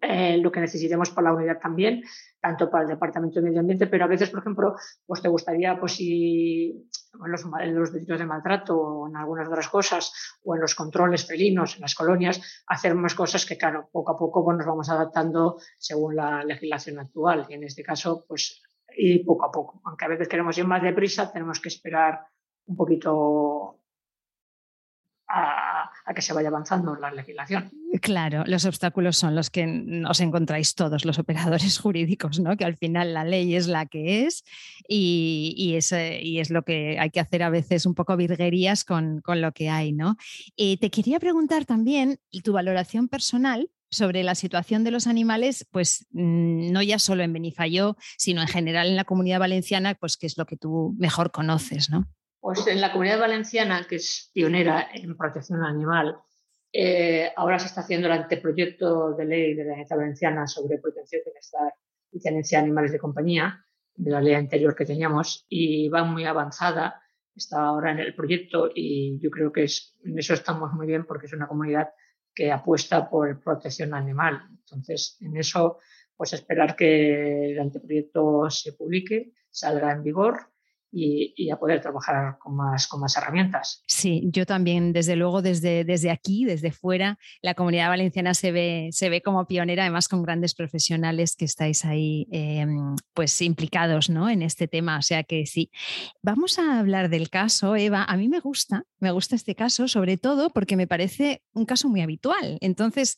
eh, 0.01 0.37
lo 0.37 0.51
que 0.51 0.59
necesitemos 0.59 1.09
para 1.09 1.29
la 1.29 1.35
unidad 1.35 1.59
también, 1.59 2.03
tanto 2.39 2.69
para 2.69 2.83
el 2.83 2.89
Departamento 2.89 3.39
de 3.39 3.45
Medio 3.45 3.61
Ambiente, 3.61 3.87
pero 3.87 4.05
a 4.05 4.07
veces, 4.07 4.29
por 4.29 4.41
ejemplo, 4.41 4.75
pues 5.05 5.21
te 5.21 5.27
gustaría, 5.27 5.79
pues 5.79 5.93
si 5.93 6.87
en 7.13 7.31
los, 7.31 7.43
los 7.43 7.93
delitos 7.93 8.19
de 8.19 8.25
maltrato 8.25 8.77
o 8.77 9.07
en 9.07 9.15
algunas 9.15 9.47
otras 9.47 9.67
cosas, 9.69 10.37
o 10.43 10.55
en 10.55 10.61
los 10.61 10.75
controles 10.75 11.25
felinos, 11.25 11.75
en 11.75 11.81
las 11.81 11.95
colonias, 11.95 12.63
hacer 12.67 12.93
más 12.95 13.15
cosas 13.15 13.45
que, 13.45 13.57
claro, 13.57 13.89
poco 13.91 14.11
a 14.11 14.17
poco 14.17 14.43
pues, 14.43 14.57
nos 14.57 14.67
vamos 14.67 14.89
adaptando 14.89 15.57
según 15.77 16.15
la 16.15 16.43
legislación 16.43 16.99
actual. 16.99 17.45
Y 17.49 17.55
en 17.55 17.63
este 17.63 17.83
caso, 17.83 18.25
pues 18.27 18.61
ir 18.95 19.25
poco 19.25 19.45
a 19.45 19.51
poco. 19.51 19.81
Aunque 19.85 20.05
a 20.05 20.09
veces 20.09 20.27
queremos 20.27 20.57
ir 20.57 20.65
más 20.65 20.81
deprisa, 20.81 21.31
tenemos 21.31 21.59
que 21.59 21.69
esperar 21.69 22.27
un 22.65 22.75
poquito 22.75 23.79
a, 25.27 25.91
que 26.13 26.21
se 26.21 26.33
vaya 26.33 26.49
avanzando 26.49 26.95
la 26.95 27.11
legislación. 27.11 27.69
Claro, 28.01 28.43
los 28.45 28.65
obstáculos 28.65 29.17
son 29.17 29.35
los 29.35 29.49
que 29.49 30.03
os 30.07 30.19
encontráis 30.19 30.75
todos 30.75 31.05
los 31.05 31.19
operadores 31.19 31.77
jurídicos, 31.79 32.39
¿no? 32.39 32.57
que 32.57 32.65
al 32.65 32.75
final 32.75 33.13
la 33.13 33.23
ley 33.23 33.55
es 33.55 33.67
la 33.67 33.85
que 33.85 34.25
es 34.25 34.43
y, 34.87 35.73
es, 35.75 36.49
lo 36.49 36.63
que 36.63 36.99
hay 36.99 37.09
que 37.09 37.19
hacer 37.19 37.43
a 37.43 37.49
veces 37.49 37.85
un 37.85 37.95
poco 37.95 38.17
virguerías 38.17 38.83
con, 38.83 39.21
lo 39.25 39.51
que 39.51 39.69
hay. 39.69 39.93
¿no? 39.93 40.17
Y 40.55 40.77
te 40.77 40.89
quería 40.89 41.19
preguntar 41.19 41.65
también 41.65 42.19
tu 42.43 42.53
valoración 42.53 43.07
personal 43.07 43.69
sobre 43.89 44.23
la 44.23 44.35
situación 44.35 44.83
de 44.83 44.91
los 44.91 45.07
animales, 45.07 45.65
pues 45.71 46.07
mm, 46.11 46.71
no 46.71 46.81
ya 46.81 46.99
solo 46.99 47.23
en 47.23 47.31
Benifayó, 47.31 47.95
sino 48.17 48.41
en 48.41 48.47
general 48.47 48.87
en 48.87 48.97
la 48.97 49.05
comunidad 49.05 49.39
valenciana, 49.39 49.95
pues 49.95 50.17
que 50.17 50.27
es 50.27 50.37
lo 50.37 50.45
que 50.45 50.57
tú 50.57 50.93
mejor 50.97 51.31
conoces, 51.31 51.89
¿no? 51.89 52.05
Pues 52.41 52.67
en 52.67 52.81
la 52.81 52.91
comunidad 52.91 53.19
valenciana, 53.19 53.85
que 53.87 53.95
es 53.95 54.29
pionera 54.33 54.87
en 54.93 55.15
protección 55.17 55.63
animal, 55.63 56.17
eh, 56.71 57.31
ahora 57.35 57.59
se 57.59 57.67
está 57.67 57.81
haciendo 57.81 58.07
el 58.07 58.13
anteproyecto 58.13 59.13
de 59.13 59.25
ley 59.25 59.53
de 59.53 59.65
la 59.65 59.73
Agencia 59.73 59.95
Valenciana 59.95 60.47
sobre 60.47 60.79
protección, 60.79 61.21
bienestar 61.25 61.73
y 62.11 62.19
tenencia 62.19 62.59
de 62.59 62.65
animales 62.65 62.91
de 62.91 62.99
compañía, 62.99 63.65
de 63.95 64.11
la 64.11 64.21
ley 64.21 64.33
anterior 64.33 64.75
que 64.75 64.85
teníamos, 64.85 65.45
y 65.49 65.89
va 65.89 66.03
muy 66.03 66.25
avanzada, 66.25 67.01
está 67.35 67.61
ahora 67.61 67.91
en 67.91 67.99
el 67.99 68.15
proyecto 68.15 68.69
y 68.73 69.19
yo 69.19 69.29
creo 69.29 69.51
que 69.51 69.65
en 70.03 70.19
eso 70.19 70.33
estamos 70.33 70.73
muy 70.73 70.87
bien 70.87 71.05
porque 71.05 71.27
es 71.27 71.33
una 71.33 71.47
comunidad 71.47 71.89
que 72.33 72.51
apuesta 72.51 73.09
por 73.09 73.41
protección 73.41 73.93
animal. 73.93 74.41
Entonces, 74.51 75.17
en 75.21 75.37
eso, 75.37 75.79
pues 76.15 76.33
esperar 76.33 76.75
que 76.75 77.51
el 77.51 77.59
anteproyecto 77.59 78.49
se 78.49 78.73
publique, 78.73 79.33
salga 79.49 79.91
en 79.91 80.03
vigor 80.03 80.51
y, 80.91 81.49
a 81.49 81.57
poder 81.57 81.81
trabajar 81.81 82.37
con 82.39 82.55
más, 82.55 82.87
con 82.87 82.99
más 82.99 83.15
herramientas. 83.17 83.83
Sí, 83.87 84.23
yo 84.31 84.45
también, 84.45 84.93
desde 84.93 85.15
luego, 85.15 85.41
desde, 85.41 85.83
desde 85.83 86.11
aquí, 86.11 86.45
desde 86.45 86.71
fuera, 86.71 87.17
la 87.41 87.53
comunidad 87.53 87.89
valenciana 87.89 88.33
se 88.33 88.51
ve, 88.51 88.89
se 88.91 89.09
ve 89.09 89.21
como 89.21 89.45
pionera, 89.47 89.83
además 89.83 90.07
con 90.07 90.23
grandes 90.23 90.55
profesionales 90.55 91.35
que 91.35 91.45
estáis 91.45 91.85
ahí 91.85 92.27
em, 92.31 92.95
pues 93.13 93.41
implicados 93.41 94.09
¿no? 94.09 94.29
en 94.29 94.41
este 94.41 94.67
tema. 94.67 94.97
O 94.97 95.01
sea 95.01 95.23
que 95.23 95.45
sí. 95.45 95.71
Vamos 96.21 96.59
a 96.59 96.79
hablar 96.79 97.09
del 97.09 97.29
caso, 97.29 97.75
Eva. 97.75 98.03
A 98.03 98.17
mí 98.17 98.27
me 98.27 98.39
gusta, 98.39 98.83
me 98.99 99.11
gusta 99.11 99.35
este 99.35 99.55
caso, 99.55 99.87
sobre 99.87 100.17
todo 100.17 100.49
porque 100.49 100.75
me 100.75 100.87
parece 100.87 101.43
un 101.53 101.65
caso 101.65 101.89
muy 101.89 102.01
habitual. 102.01 102.57
Entonces, 102.61 103.17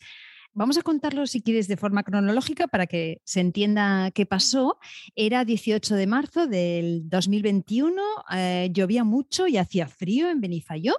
Vamos 0.54 0.78
a 0.78 0.82
contarlo, 0.82 1.28
si 1.28 1.42
quieres, 1.42 1.68
de 1.68 1.78
forma 1.78 2.04
cronológica 2.04 2.68
para 2.68 2.88
que 2.88 3.22
se 3.24 3.40
entienda 3.40 4.12
qué 4.12 4.26
pasó. 4.26 4.80
Era 5.16 5.46
18 5.46 5.96
de 5.96 6.08
marzo 6.08 6.48
del 6.48 7.08
2021, 7.08 8.02
eh, 8.36 8.70
llovía 8.74 9.04
mucho 9.04 9.48
y 9.48 9.58
hacía 9.58 9.88
frío 9.88 10.30
en 10.30 10.42
Benifayó 10.42 10.96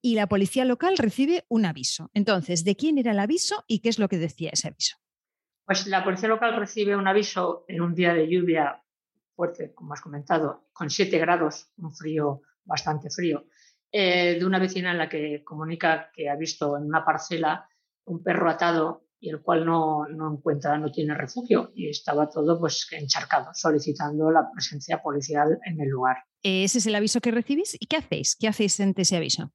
y 0.00 0.14
la 0.14 0.28
policía 0.28 0.64
local 0.64 0.96
recibe 0.98 1.44
un 1.48 1.66
aviso. 1.66 2.10
Entonces, 2.14 2.64
¿de 2.64 2.76
quién 2.76 2.98
era 2.98 3.10
el 3.10 3.18
aviso 3.18 3.64
y 3.66 3.80
qué 3.80 3.88
es 3.88 3.98
lo 3.98 4.08
que 4.08 4.18
decía 4.18 4.50
ese 4.52 4.68
aviso? 4.68 4.96
Pues 5.64 5.86
la 5.88 6.04
policía 6.04 6.28
local 6.28 6.56
recibe 6.56 6.94
un 6.94 7.08
aviso 7.08 7.64
en 7.66 7.80
un 7.80 7.92
día 7.92 8.14
de 8.14 8.28
lluvia 8.28 8.82
fuerte, 9.34 9.74
como 9.74 9.94
has 9.94 10.00
comentado, 10.00 10.68
con 10.72 10.90
7 10.90 11.18
grados, 11.18 11.72
un 11.76 11.92
frío 11.92 12.42
bastante 12.64 13.10
frío, 13.10 13.46
eh, 13.90 14.36
de 14.38 14.46
una 14.46 14.60
vecina 14.60 14.92
en 14.92 14.98
la 14.98 15.08
que 15.08 15.42
comunica 15.42 16.10
que 16.14 16.30
ha 16.30 16.36
visto 16.36 16.76
en 16.76 16.84
una 16.84 17.04
parcela 17.04 17.68
un 18.06 18.22
perro 18.22 18.48
atado 18.48 19.02
y 19.18 19.30
el 19.30 19.42
cual 19.42 19.64
no, 19.64 20.06
no, 20.08 20.32
encuentra, 20.32 20.78
no 20.78 20.90
tiene 20.90 21.14
refugio 21.14 21.70
y 21.74 21.88
estaba 21.88 22.28
todo 22.28 22.58
pues 22.58 22.86
encharcado, 22.92 23.50
solicitando 23.54 24.30
la 24.30 24.48
presencia 24.52 25.02
policial 25.02 25.58
en 25.64 25.80
el 25.80 25.88
lugar. 25.88 26.16
Ese 26.42 26.78
es 26.78 26.86
el 26.86 26.94
aviso 26.94 27.20
que 27.20 27.30
recibís 27.30 27.76
y 27.80 27.86
¿qué 27.86 27.96
hacéis? 27.96 28.36
¿Qué 28.38 28.48
hacéis 28.48 28.78
ante 28.80 29.02
ese 29.02 29.16
aviso? 29.16 29.50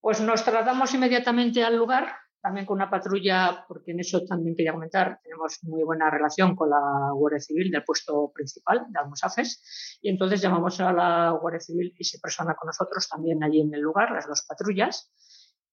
Pues 0.00 0.20
nos 0.20 0.44
trasladamos 0.44 0.92
inmediatamente 0.92 1.64
al 1.64 1.76
lugar, 1.76 2.08
también 2.42 2.66
con 2.66 2.76
una 2.76 2.90
patrulla, 2.90 3.64
porque 3.66 3.92
en 3.92 4.00
eso 4.00 4.22
también 4.26 4.54
quería 4.54 4.74
comentar, 4.74 5.18
tenemos 5.22 5.58
muy 5.62 5.82
buena 5.82 6.10
relación 6.10 6.54
con 6.54 6.68
la 6.68 7.10
Guardia 7.14 7.40
Civil 7.40 7.70
del 7.70 7.84
puesto 7.84 8.30
principal 8.34 8.84
de 8.90 8.98
Almusafes, 8.98 9.98
y 10.02 10.10
entonces 10.10 10.42
llamamos 10.42 10.78
a 10.80 10.92
la 10.92 11.30
Guardia 11.40 11.60
Civil 11.60 11.94
y 11.98 12.04
se 12.04 12.18
persona 12.18 12.54
con 12.54 12.66
nosotros 12.66 13.08
también 13.08 13.42
allí 13.42 13.62
en 13.62 13.72
el 13.72 13.80
lugar, 13.80 14.10
las 14.10 14.26
dos 14.26 14.44
patrullas, 14.46 15.10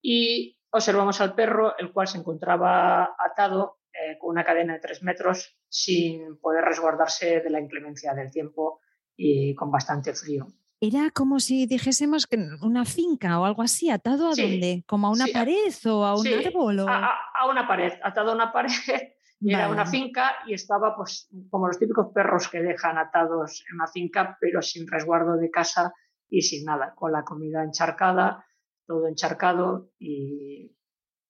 y 0.01 0.60
observamos 0.71 1.21
al 1.21 1.35
perro, 1.35 1.77
el 1.77 1.91
cual 1.91 2.07
se 2.07 2.17
encontraba 2.17 3.15
atado 3.17 3.79
eh, 3.93 4.17
con 4.17 4.31
una 4.31 4.43
cadena 4.43 4.73
de 4.73 4.79
tres 4.79 5.03
metros 5.03 5.57
sin 5.67 6.37
poder 6.39 6.63
resguardarse 6.63 7.41
de 7.41 7.49
la 7.49 7.59
inclemencia 7.59 8.13
del 8.13 8.31
tiempo 8.31 8.79
y 9.15 9.53
con 9.53 9.69
bastante 9.69 10.13
frío. 10.13 10.47
Era 10.79 11.11
como 11.11 11.39
si 11.39 11.67
dijésemos 11.67 12.25
que 12.25 12.37
una 12.61 12.85
finca 12.85 13.39
o 13.39 13.45
algo 13.45 13.61
así, 13.61 13.91
atado 13.91 14.27
a 14.27 14.35
dónde, 14.35 14.83
como 14.87 15.07
a 15.07 15.11
una 15.11 15.27
pared 15.31 15.71
o 15.85 16.03
a 16.03 16.19
un 16.19 16.27
árbol. 16.27 16.79
A, 16.89 17.45
una 17.47 17.67
pared, 17.67 17.93
atado 18.01 18.31
a 18.31 18.35
una 18.35 18.51
pared. 18.51 18.71
Era 19.43 19.69
una 19.69 19.85
finca 19.85 20.35
y 20.47 20.53
estaba 20.53 20.95
pues 20.95 21.29
como 21.49 21.67
los 21.67 21.77
típicos 21.77 22.07
perros 22.13 22.47
que 22.47 22.61
dejan 22.61 22.97
atados 22.97 23.63
en 23.69 23.75
una 23.75 23.87
finca, 23.87 24.37
pero 24.39 24.61
sin 24.61 24.87
resguardo 24.87 25.35
de 25.35 25.49
casa 25.49 25.93
y 26.29 26.43
sin 26.43 26.65
nada, 26.65 26.93
con 26.95 27.11
la 27.11 27.23
comida 27.23 27.63
encharcada, 27.63 28.45
todo 28.91 29.07
encharcado 29.07 29.89
y 29.97 30.75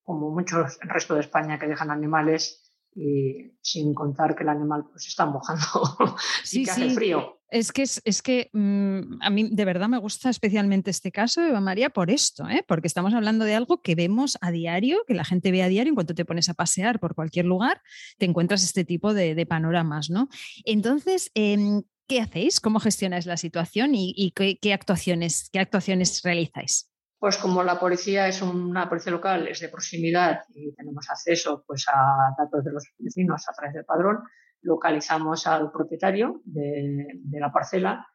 como 0.01 0.31
muchos 0.31 0.79
el 0.81 0.89
resto 0.89 1.13
de 1.13 1.21
España 1.21 1.59
que 1.59 1.67
dejan 1.67 1.91
animales 1.91 2.73
y 2.95 3.53
sin 3.61 3.93
contar 3.93 4.35
que 4.35 4.41
el 4.41 4.49
animal 4.49 4.85
pues 4.91 5.07
está 5.07 5.27
mojando 5.27 5.63
sí, 6.43 6.61
y 6.61 6.65
que 6.65 6.71
hace 6.71 6.89
frío. 6.89 7.37
Es 7.49 7.71
que, 7.71 7.83
es, 7.83 8.21
que 8.23 8.49
mm, 8.53 9.21
a 9.21 9.29
mí 9.29 9.49
de 9.51 9.65
verdad 9.65 9.89
me 9.89 9.99
gusta 9.99 10.29
especialmente 10.29 10.89
este 10.89 11.11
caso, 11.11 11.41
Eva 11.41 11.61
María, 11.61 11.91
por 11.91 12.09
esto, 12.09 12.49
¿eh? 12.49 12.65
porque 12.67 12.87
estamos 12.87 13.13
hablando 13.13 13.45
de 13.45 13.53
algo 13.53 13.81
que 13.81 13.93
vemos 13.93 14.37
a 14.41 14.51
diario, 14.51 15.03
que 15.05 15.13
la 15.13 15.25
gente 15.25 15.51
ve 15.51 15.61
a 15.61 15.67
diario, 15.67 15.91
en 15.91 15.95
cuanto 15.95 16.15
te 16.15 16.25
pones 16.25 16.49
a 16.49 16.55
pasear 16.55 16.99
por 16.99 17.13
cualquier 17.13 17.45
lugar, 17.45 17.81
te 18.17 18.25
encuentras 18.25 18.63
este 18.63 18.85
tipo 18.85 19.13
de, 19.13 19.45
panoramas. 19.45 20.09
¿no? 20.09 20.29
Entonces, 20.65 21.29
em, 21.35 21.83
¿qué 22.07 22.21
hacéis? 22.21 22.59
¿Cómo 22.59 22.81
gestionáis 22.81 23.25
la 23.25 23.37
situación 23.37 23.91
y, 23.93 24.31
qué, 24.31 24.73
actuaciones, 24.73 25.49
qué 25.51 25.59
actuaciones 25.59 26.21
realizáis? 26.23 26.90
Pues 27.21 27.37
como 27.37 27.63
la 27.63 27.79
policía 27.79 28.27
es 28.27 28.41
una 28.41 28.89
policía 28.89 29.11
local, 29.11 29.47
es 29.47 29.59
de 29.59 29.69
proximidad 29.69 30.41
y 30.55 30.73
tenemos 30.73 31.07
acceso 31.07 31.63
pues, 31.67 31.85
a 31.87 32.33
datos 32.35 32.63
de 32.65 32.71
los 32.71 32.83
vecinos 32.97 33.47
a 33.47 33.53
través 33.53 33.75
del 33.75 33.85
padrón, 33.85 34.23
localizamos 34.63 35.45
al 35.45 35.71
propietario 35.71 36.41
de, 36.45 37.05
la 37.33 37.51
parcela, 37.51 38.07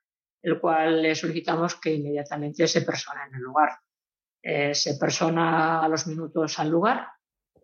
el 0.42 0.58
cual 0.58 1.02
le 1.02 1.14
solicitamos 1.14 1.76
que 1.76 1.94
inmediatamente 1.94 2.66
se 2.66 2.82
persona 2.82 3.28
en 3.28 3.36
el 3.36 3.42
lugar. 3.42 3.78
Eh, 4.42 4.74
se 4.74 4.96
persona 4.96 5.84
a 5.84 5.88
los 5.88 6.08
minutos 6.08 6.58
al 6.58 6.70
lugar 6.70 7.06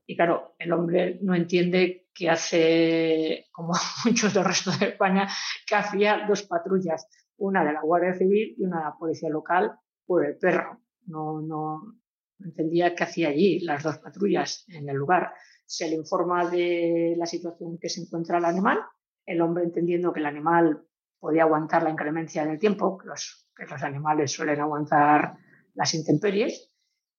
y 0.06 0.14
claro, 0.14 0.54
el 0.61 0.72
hombre 0.72 1.18
no 1.22 1.34
entiende 1.34 2.06
que 2.14 2.30
hace, 2.30 3.46
como 3.50 3.72
muchos 4.04 4.32
del 4.32 4.44
resto 4.44 4.70
de 4.78 4.90
España, 4.90 5.28
que 5.66 5.75
hacía 5.75 6.25
dos 6.25 6.44
patrullas, 6.44 7.08
una 7.37 7.64
de 7.64 7.72
la 7.72 7.80
Guardia 7.80 8.14
Civil 8.14 8.54
y 8.56 8.62
una 8.62 8.78
de 8.78 8.84
la 8.84 8.96
Policía 8.96 9.28
Local 9.28 9.72
por 10.06 10.25
el 10.25 10.38
perro 10.38 10.81
no, 11.06 11.99
entendía 12.38 12.94
qué 12.94 13.04
hacía 13.04 13.28
allí 13.28 13.61
las 13.61 13.82
dos 13.82 13.99
patrullas 13.99 14.64
en 14.68 14.88
el 14.88 14.97
lugar. 14.97 15.32
Se 15.64 15.88
le 15.88 15.97
informa 15.97 16.49
de 16.49 17.14
la 17.16 17.26
situación 17.26 17.78
que 17.78 17.88
se 17.88 18.02
encuentra 18.02 18.38
el 18.38 18.44
animal, 18.44 18.78
el 19.25 19.40
hombre 19.40 19.64
entendiendo 19.64 20.12
que 20.12 20.21
el 20.21 20.26
animal 20.26 20.85
podía 21.18 21.44
aguantar 21.44 21.85
la 21.85 21.90
inclemencia 21.90 22.44
del 22.44 22.59
tiempo, 22.59 22.99
que 22.99 23.06
los, 23.06 23.49
que 23.56 23.64
los 23.64 23.82
animales 23.82 24.32
suelen 24.32 24.61
aguantar 24.61 25.37
las 25.75 25.94
intemperies, 25.94 26.71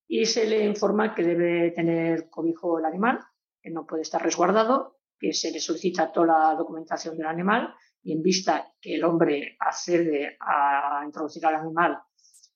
y 0.08 0.26
se 0.26 0.46
le 0.46 0.66
informa 0.66 1.16
que 1.16 1.24
debe 1.24 1.72
tener 1.72 2.30
cobijo 2.30 2.80
el 2.80 2.86
animal, 2.86 3.20
que 3.62 3.72
no 3.72 3.86
puede 3.86 4.02
estar 4.02 4.22
resguardado, 4.22 4.98
que 5.18 5.32
se 5.34 5.52
le 5.52 5.60
solicita 5.60 6.12
toda 6.12 6.28
la 6.28 6.56
documentación 6.56 7.18
del 7.18 7.28
animal 7.28 7.74
y 8.04 8.12
en 8.12 8.22
vista 8.22 8.74
que 8.82 8.96
el 8.96 9.06
hombre 9.06 9.56
accede 9.60 10.36
a 10.40 11.02
introducir 11.06 11.46
al 11.46 11.56
animal 11.56 11.98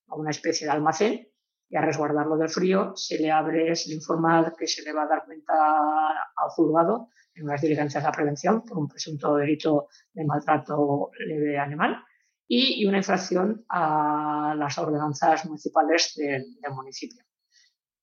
a 0.07 0.15
una 0.15 0.31
especie 0.31 0.67
de 0.67 0.73
almacén 0.73 1.27
y 1.69 1.75
a 1.75 1.81
resguardarlo 1.81 2.37
del 2.37 2.49
frío, 2.49 2.93
se 2.95 3.17
le 3.17 3.31
abre, 3.31 3.75
se 3.75 3.89
le 3.89 3.95
informa 3.95 4.53
que 4.57 4.67
se 4.67 4.83
le 4.83 4.93
va 4.93 5.03
a 5.03 5.07
dar 5.07 5.25
cuenta 5.25 5.53
al 5.53 6.49
juzgado 6.49 7.09
en 7.33 7.43
unas 7.43 7.61
diligencias 7.61 8.03
de 8.03 8.11
prevención 8.11 8.63
por 8.63 8.77
un 8.77 8.87
presunto 8.87 9.35
delito 9.35 9.87
de 10.13 10.25
maltrato 10.25 11.11
leve 11.27 11.57
animal 11.59 12.03
y, 12.47 12.85
una 12.85 12.97
infracción 12.97 13.65
a 13.69 14.55
las 14.57 14.77
ordenanzas 14.77 15.45
municipales 15.45 16.13
del 16.15 16.45
municipio 16.73 17.27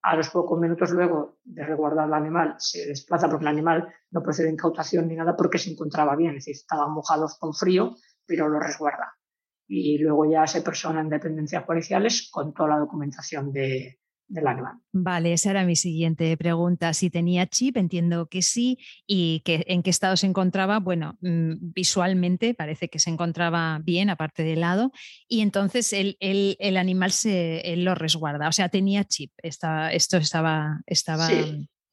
a 0.05 0.17
los 0.17 0.29
pocos 0.29 0.61
minutos 0.61 0.91
luego 0.91 1.39
de 1.45 1.65
resguardar 1.65 2.05
al 2.05 2.13
animal 2.13 2.57
se 2.59 2.87
desplaza 2.87 3.27
porque 3.29 3.45
el 3.45 3.49
animal 3.49 3.89
no 4.11 4.23
procede 4.23 4.49
de 4.49 4.53
incautación 4.53 5.09
ni 5.09 5.17
nada 5.17 5.35
porque 5.35 5.59
se 5.59 5.71
encontraba 5.71 6.15
bien, 6.15 6.33
es 6.33 6.45
decir, 6.45 6.57
estaban 6.57 6.93
mojados 6.93 7.39
con 7.39 7.55
frío, 7.55 7.97
pero 8.27 8.49
lo 8.51 8.61
resguarda. 8.61 9.15
Y 9.67 9.99
luego 9.99 10.31
ya 10.31 10.47
se 10.47 10.63
persona 10.63 11.01
en 11.01 11.09
dependencias 11.09 11.65
policiales 11.65 12.29
con 12.31 12.53
toda 12.53 12.71
la 12.71 12.79
documentación 12.79 13.53
de, 13.53 13.99
del 14.29 14.47
animal. 14.47 14.75
Vale, 14.93 15.33
esa 15.33 15.51
era 15.51 15.65
mi 15.65 15.77
siguiente 15.77 16.37
pregunta. 16.37 16.93
Si 16.95 17.11
tenía 17.11 17.47
chip, 17.47 17.77
entiendo 17.77 18.27
que 18.27 18.43
sí, 18.43 18.79
y 19.07 19.41
que, 19.45 19.65
en 19.69 19.83
qué 19.83 19.91
estado 19.91 20.17
se 20.17 20.27
encontraba. 20.27 20.79
Bueno, 20.81 21.17
mm, 21.21 21.73
visualmente 21.75 22.55
parece 22.55 22.89
que 22.89 22.99
se 22.99 23.11
encontraba 23.11 23.81
bien, 23.83 24.11
aparte 24.11 24.43
del 24.43 24.61
lado, 24.61 24.93
y 25.29 25.41
entonces 25.41 25.93
el, 25.93 26.17
el, 26.21 26.77
animal 26.77 27.13
se 27.13 27.75
lo 27.77 27.95
resguarda. 27.95 28.49
O 28.49 28.53
sea, 28.53 28.69
tenía 28.69 29.05
chip. 29.05 29.33
esto 29.43 30.17
estaba. 30.17 30.81
estaba... 30.87 31.29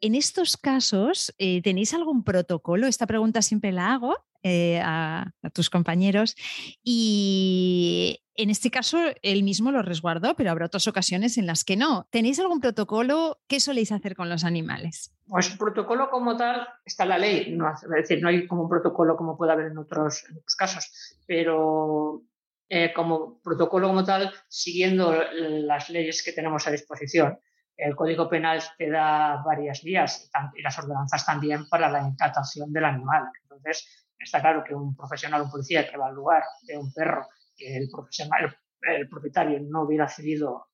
En 0.04 0.16
estos 0.16 0.58
casos, 0.58 1.32
eh, 1.38 1.62
¿tenéis 1.62 1.94
algún 1.94 2.24
protocolo? 2.24 2.88
Esta 2.88 3.06
pregunta 3.06 3.44
siempre 3.44 3.72
la 3.72 3.94
hago 3.94 4.16
eh, 4.44 4.82
a, 4.84 5.34
tus 5.54 5.70
compañeros. 5.70 6.36
Y 6.84 8.22
en 8.36 8.50
este 8.50 8.72
caso, 8.72 8.98
él 9.22 9.44
mismo 9.44 9.72
lo 9.72 9.82
resguardó, 9.82 10.36
pero 10.36 10.52
habrá 10.52 10.66
otras 10.66 10.88
ocasiones 10.88 11.38
en 11.38 11.46
las 11.46 11.64
que 11.64 11.78
no. 11.78 12.08
¿Tenéis 12.10 12.40
algún 12.40 12.60
protocolo? 12.60 13.40
¿Qué 13.48 13.60
soléis 13.60 13.92
hacer 13.92 14.16
con 14.16 14.30
los 14.30 14.44
animales? 14.44 15.14
Pues 15.28 15.50
protocolo 15.50 16.10
como 16.10 16.36
tal 16.36 16.68
está 16.84 17.06
la 17.06 17.18
ley, 17.18 17.56
no, 17.56 17.72
es 17.72 17.88
decir, 17.88 18.22
no 18.22 18.30
hay 18.30 18.48
como 18.48 18.64
un 18.64 18.70
protocolo 18.70 19.16
como 19.16 19.38
puede 19.38 19.54
haber 19.54 19.68
en 19.68 19.78
otros, 19.78 20.26
casos, 20.58 20.92
pero 21.26 22.24
eh, 22.68 22.92
como 22.94 23.40
protocolo 23.42 23.88
como 23.88 24.04
tal, 24.04 24.34
siguiendo 24.48 25.14
las 25.34 25.90
leyes 25.90 26.24
que 26.24 26.34
tenemos 26.34 26.68
a 26.68 26.72
disposición. 26.72 27.40
El 27.78 27.96
Código 27.96 28.30
Penal 28.30 28.62
te 28.78 28.90
da 28.90 29.42
varias 29.46 29.82
vías 29.84 30.30
y 30.56 30.62
las 30.62 30.78
ordenanzas 30.78 31.26
también 31.26 31.68
para 31.68 31.90
la 31.90 32.02
incatación 32.08 32.72
del 32.72 32.86
animal. 32.86 33.24
Entonces, 33.44 34.06
está 34.24 34.42
claro 34.42 34.64
que 34.64 34.74
un 34.74 34.96
profesional, 34.96 35.42
un 35.42 35.52
policía 35.52 35.90
que 35.90 35.98
va 35.98 36.08
al 36.08 36.16
lugar 36.16 36.44
de 36.64 36.78
un 36.78 36.92
perro 36.94 37.28
que 37.56 37.78
el 37.78 37.90
profesional, 37.90 38.56
el, 38.82 39.10
propietario 39.10 39.60
no 39.70 39.84
hubiera 39.84 40.06
accedido 40.06 40.68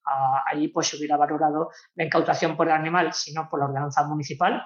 allí, 0.45 0.69
pues 0.69 0.87
se 0.87 0.97
hubiera 0.97 1.17
valorado 1.17 1.69
la 1.95 2.05
incautación 2.05 2.55
por 2.55 2.67
el 2.67 2.73
animal, 2.73 3.13
sino 3.13 3.49
por 3.49 3.59
la 3.59 3.65
ordenanza 3.65 4.07
municipal, 4.07 4.63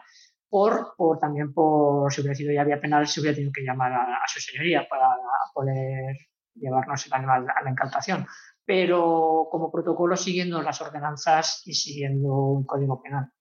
por, 0.49 0.93
por 0.97 1.17
también 1.17 1.53
por, 1.53 2.11
si 2.13 2.21
hubiera 2.21 2.35
sido 2.35 2.53
ya 2.53 2.63
vía 2.63 2.79
penal, 2.79 3.07
se 3.07 3.21
hubiera 3.21 3.35
tenido 3.35 3.53
que 3.53 3.63
llamar 3.63 3.93
a, 3.93 4.03
a 4.17 4.27
su 4.27 4.39
señoría 4.39 4.87
para 4.87 5.07
poder 5.53 6.17
llevarnos 6.55 7.05
el 7.05 7.13
animal 7.13 7.47
a 7.49 7.63
la 7.63 7.71
incautación. 7.71 8.27
Pero 8.65 9.47
como 9.49 9.71
protocolo 9.71 10.15
siguiendo 10.15 10.61
las 10.61 10.81
ordenanzas 10.81 11.63
y 11.65 11.73
siguiendo 11.73 12.33
un 12.33 12.65
código 12.65 13.01
penal. 13.01 13.31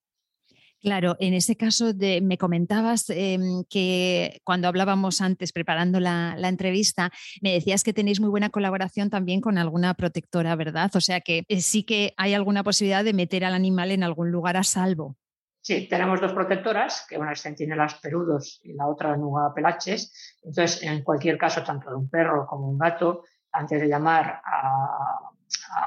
Claro, 0.81 1.17
en 1.21 1.35
ese 1.35 1.57
caso 1.57 1.93
de, 1.93 2.23
me 2.23 2.39
comentabas 2.39 3.11
em, 3.11 3.65
que 3.69 4.41
cuando 4.45 4.67
hablábamos 4.67 5.21
antes 5.21 5.53
preparando 5.53 6.01
la, 6.01 6.37
entrevista, 6.49 7.11
me 7.43 7.53
decías 7.53 7.85
que 7.85 7.93
tenéis 7.93 8.19
muy 8.19 8.31
buena 8.31 8.49
colaboración 8.49 9.11
también 9.11 9.43
con 9.43 9.59
alguna 9.59 9.93
protectora, 9.93 10.57
¿verdad? 10.57 10.91
O 10.95 11.01
sea 11.03 11.21
que 11.21 11.45
eh, 11.49 11.61
sí 11.61 11.83
que 11.83 12.15
hay 12.17 12.33
alguna 12.33 12.65
posibilidad 12.65 13.05
de 13.05 13.13
meter 13.13 13.45
al 13.45 13.53
animal 13.53 13.91
en 13.91 14.03
algún 14.03 14.31
lugar 14.31 14.57
a 14.57 14.63
salvo. 14.63 15.17
Sí, 15.61 15.87
tenemos 15.87 16.19
dos 16.19 16.33
protectoras, 16.33 17.05
que 17.07 17.19
una 17.19 17.33
es 17.33 17.45
las 17.77 17.95
perudos 17.97 18.61
y 18.63 18.73
la 18.73 18.87
otra 18.87 19.15
nuga 19.19 19.53
pelaches. 19.55 20.39
Entonces, 20.43 20.83
en 20.83 21.03
cualquier 21.03 21.37
caso, 21.37 21.63
tanto 21.63 21.91
de 21.91 21.97
un 21.97 22.09
perro 22.09 22.47
como 22.47 22.71
un 22.71 22.79
gato, 22.79 23.25
antes 23.53 23.83
de 23.83 23.87
llamar 23.87 24.41
a, 24.43 25.31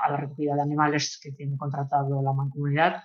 a 0.04 0.12
la 0.12 0.18
recogida 0.18 0.54
de 0.54 0.62
animales 0.62 1.20
que 1.20 1.32
tiene 1.32 1.58
contratado 1.58 2.22
la 2.22 2.34
mancomunidad, 2.34 3.04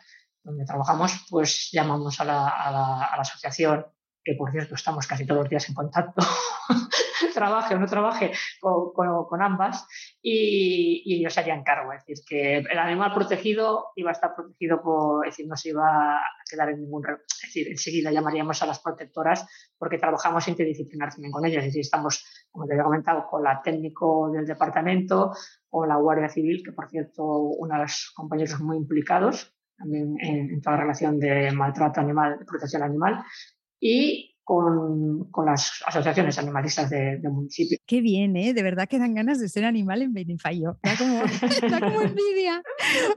donde 0.48 0.64
trabajamos, 0.64 1.26
pues 1.28 1.68
llamamos 1.72 2.20
a 2.20 2.24
la, 2.24 2.48
a 2.48 2.70
la, 2.72 3.20
asociación, 3.20 3.86
que 4.24 4.34
por 4.34 4.50
cierto 4.50 4.74
estamos 4.74 5.06
casi 5.06 5.26
todos 5.26 5.42
los 5.42 5.50
días 5.50 5.68
en 5.68 5.74
contacto, 5.74 6.22
trabaje 7.34 7.74
o 7.74 7.78
no 7.78 7.86
trabaje 7.86 8.32
con, 8.60 8.92
con, 9.26 9.42
ambas, 9.42 9.86
y, 10.22 11.02
y, 11.04 11.20
ellos 11.20 11.36
harían 11.38 11.62
cargo. 11.62 11.92
Es 11.92 12.04
decir, 12.04 12.24
que 12.26 12.56
el 12.58 12.78
animal 12.78 13.12
protegido 13.14 13.92
iba 13.94 14.10
a 14.10 14.12
estar 14.12 14.34
protegido, 14.34 14.82
por, 14.82 15.26
es 15.26 15.32
decir, 15.32 15.46
no 15.46 15.56
se 15.56 15.68
iba 15.68 16.16
a 16.16 16.20
quedar 16.50 16.70
en 16.70 16.80
ningún. 16.80 17.04
Es 17.06 17.42
decir, 17.42 17.68
enseguida 17.68 18.10
llamaríamos 18.10 18.62
a 18.62 18.66
las 18.66 18.80
protectoras 18.80 19.46
porque 19.76 19.98
trabajamos 19.98 20.48
interdisciplinar 20.48 21.10
también 21.10 21.32
con 21.32 21.44
ellas. 21.44 21.58
Es 21.58 21.66
decir, 21.66 21.82
estamos, 21.82 22.24
como 22.50 22.66
te 22.66 22.72
había 22.72 22.84
comentado, 22.84 23.26
con 23.30 23.44
la 23.44 23.60
técnico 23.62 24.30
del 24.32 24.46
departamento, 24.46 25.32
o 25.70 25.86
la 25.86 25.96
Guardia 25.96 26.28
Civil, 26.28 26.62
que 26.64 26.72
por 26.72 26.88
cierto, 26.88 27.22
uno 27.24 27.74
de 27.74 27.82
los 27.82 28.10
compañeros 28.14 28.58
muy 28.60 28.78
implicados 28.78 29.54
también 29.78 30.16
en, 30.20 30.60
toda 30.60 30.76
la 30.76 30.82
relación 30.82 31.18
de 31.18 31.50
maltrato 31.52 32.00
animal, 32.00 32.38
de 32.38 32.44
protección 32.44 32.82
animal, 32.82 33.22
y 33.80 34.34
con, 34.42 35.30
con, 35.30 35.44
las 35.44 35.82
asociaciones 35.86 36.38
animalistas 36.38 36.88
del 36.88 37.20
de 37.20 37.28
municipio. 37.28 37.76
Qué 37.84 38.00
bien, 38.00 38.34
¿eh? 38.34 38.54
De 38.54 38.62
verdad 38.62 38.88
que 38.88 38.98
dan 38.98 39.14
ganas 39.14 39.38
de 39.38 39.48
ser 39.50 39.66
animal 39.66 40.00
en 40.00 40.14
Benifallo. 40.14 40.78
Da 41.70 41.80
como, 41.80 42.00
envidia. 42.00 42.62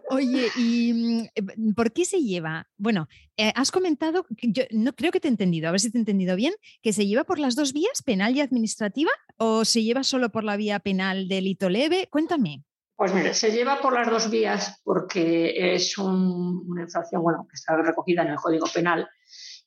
Oye, 0.10 0.48
¿y 0.58 0.94
mm, 0.94 1.74
por 1.74 1.94
qué 1.94 2.04
se 2.04 2.22
lleva? 2.22 2.68
Bueno, 2.78 3.08
eh, 3.38 3.54
has 3.56 3.72
comentado, 3.72 4.26
yo 4.42 4.64
no 4.72 4.94
creo 4.94 5.14
que 5.14 5.22
te 5.22 5.30
he 5.30 5.32
entendido, 5.32 5.70
a 5.70 5.72
ver 5.72 5.80
si 5.80 5.90
te 5.90 5.98
he 5.98 6.02
entendido 6.02 6.36
bien, 6.36 6.54
que 6.82 6.92
se 6.92 7.08
lleva 7.08 7.24
por 7.24 7.40
las 7.40 7.56
dos 7.56 7.72
vías, 7.72 8.04
penal 8.04 8.36
y 8.36 8.42
administrativa, 8.42 9.12
o 9.38 9.64
se 9.64 9.84
lleva 9.84 10.04
solo 10.04 10.32
por 10.34 10.44
la 10.44 10.58
vía 10.58 10.80
penal 10.80 11.30
delito 11.30 11.70
leve. 11.70 12.10
Cuéntame. 12.12 12.66
Pues 13.02 13.16
mire, 13.16 13.34
se 13.34 13.50
lleva 13.50 13.82
por 13.82 13.94
las 13.94 14.08
dos 14.12 14.30
vías 14.30 14.80
porque 14.84 15.74
es 15.74 15.98
una 15.98 16.84
infracción 16.84 17.24
bueno, 17.24 17.48
que 17.50 17.56
está 17.56 17.76
recogida 17.76 18.22
en 18.22 18.28
el 18.28 18.36
Código 18.36 18.68
Penal. 18.72 19.10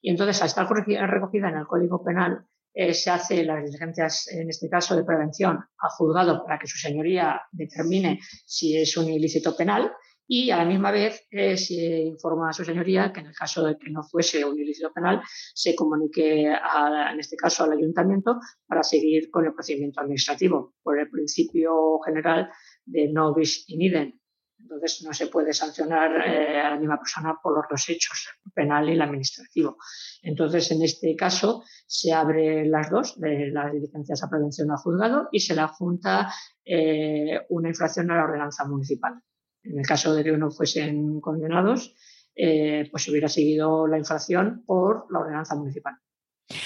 Y 0.01 0.11
entonces 0.11 0.41
al 0.41 0.47
estar 0.47 0.69
recogida 0.69 1.49
en 1.49 1.57
el 1.57 1.67
Código 1.67 2.05
Penal 2.05 2.47
eh, 2.73 2.95
se 2.95 3.11
hace 3.11 3.43
las 3.43 3.65
diligencias, 3.65 4.29
en 4.29 4.51
este 4.51 4.69
caso 4.69 4.95
de 4.95 5.03
prevención, 5.03 5.57
a 5.57 5.91
juzgado 5.91 6.45
para 6.45 6.61
que 6.61 6.69
su 6.69 6.79
señoría 6.79 7.43
determine 7.51 8.21
si 8.47 8.81
es 8.81 8.97
un 8.97 9.09
ilícito 9.09 9.57
penal 9.57 9.91
y 10.27 10.51
a 10.51 10.57
la 10.57 10.65
misma 10.65 10.91
vez 10.91 11.27
eh, 11.31 11.57
se 11.57 11.75
informa 11.75 12.51
a 12.51 12.53
su 12.53 12.65
señoría 12.65 13.13
que 13.13 13.21
en 13.21 13.27
el 13.27 13.35
caso 13.35 13.65
de 13.65 13.77
que 13.77 13.91
no 13.91 14.03
fuese 14.03 14.45
un 14.45 14.59
ilícito 14.59 14.93
penal 14.93 15.21
se 15.55 15.75
comunique 15.75 16.45
en 16.45 17.21
este 17.21 17.37
caso 17.37 17.65
al 17.65 17.73
ayuntamiento 17.73 18.39
para 18.67 18.83
seguir 18.83 19.29
con 19.31 19.45
el 19.45 19.53
procedimiento 19.53 20.01
administrativo. 20.01 20.75
Por 20.83 20.99
el 20.99 21.11
principio 21.11 21.99
general 22.07 22.49
de 22.85 23.09
no 23.13 23.35
bis 23.35 23.65
in 23.69 23.83
idem. 23.83 24.13
Entonces 24.59 25.03
no 25.05 25.13
se 25.13 25.27
puede 25.27 25.53
sancionar 25.53 26.27
eh, 26.27 26.61
a 26.61 26.71
la 26.71 26.79
misma 26.79 26.99
persona 26.99 27.39
por 27.43 27.55
los 27.55 27.67
dos 27.69 27.89
hechos, 27.89 28.29
el 28.47 28.53
penal 28.53 28.89
y 28.89 28.93
el 28.93 29.03
administrativo. 29.03 29.77
Entonces, 30.23 30.71
en 30.71 30.83
este 30.83 31.15
caso, 31.17 31.65
se 31.87 32.13
abren 32.13 32.71
las 32.71 32.91
dos, 32.91 33.21
de 33.21 33.51
las 33.51 33.73
diligencias 33.73 34.23
a 34.23 34.31
prevención 34.31 34.71
al 34.71 34.79
juzgado, 34.79 35.29
y 35.33 35.41
se 35.41 35.55
le 35.55 35.61
adjunta 35.61 36.33
eh, 36.65 37.41
una 37.51 37.69
infracción 37.69 38.11
a 38.11 38.17
la 38.17 38.25
ordenanza 38.25 38.65
municipal. 38.65 39.21
En 39.63 39.79
el 39.79 39.87
caso 39.87 40.15
de 40.15 40.25
que 40.25 40.33
no 40.33 40.51
fuesen 40.51 41.21
condenados, 41.21 41.95
eh, 42.35 42.89
pues 42.91 43.07
hubiera 43.09 43.29
seguido 43.29 43.87
la 43.87 43.99
infracción 43.99 44.65
por 44.67 45.07
la 45.11 45.21
ordenanza 45.21 45.57
municipal. 45.57 45.95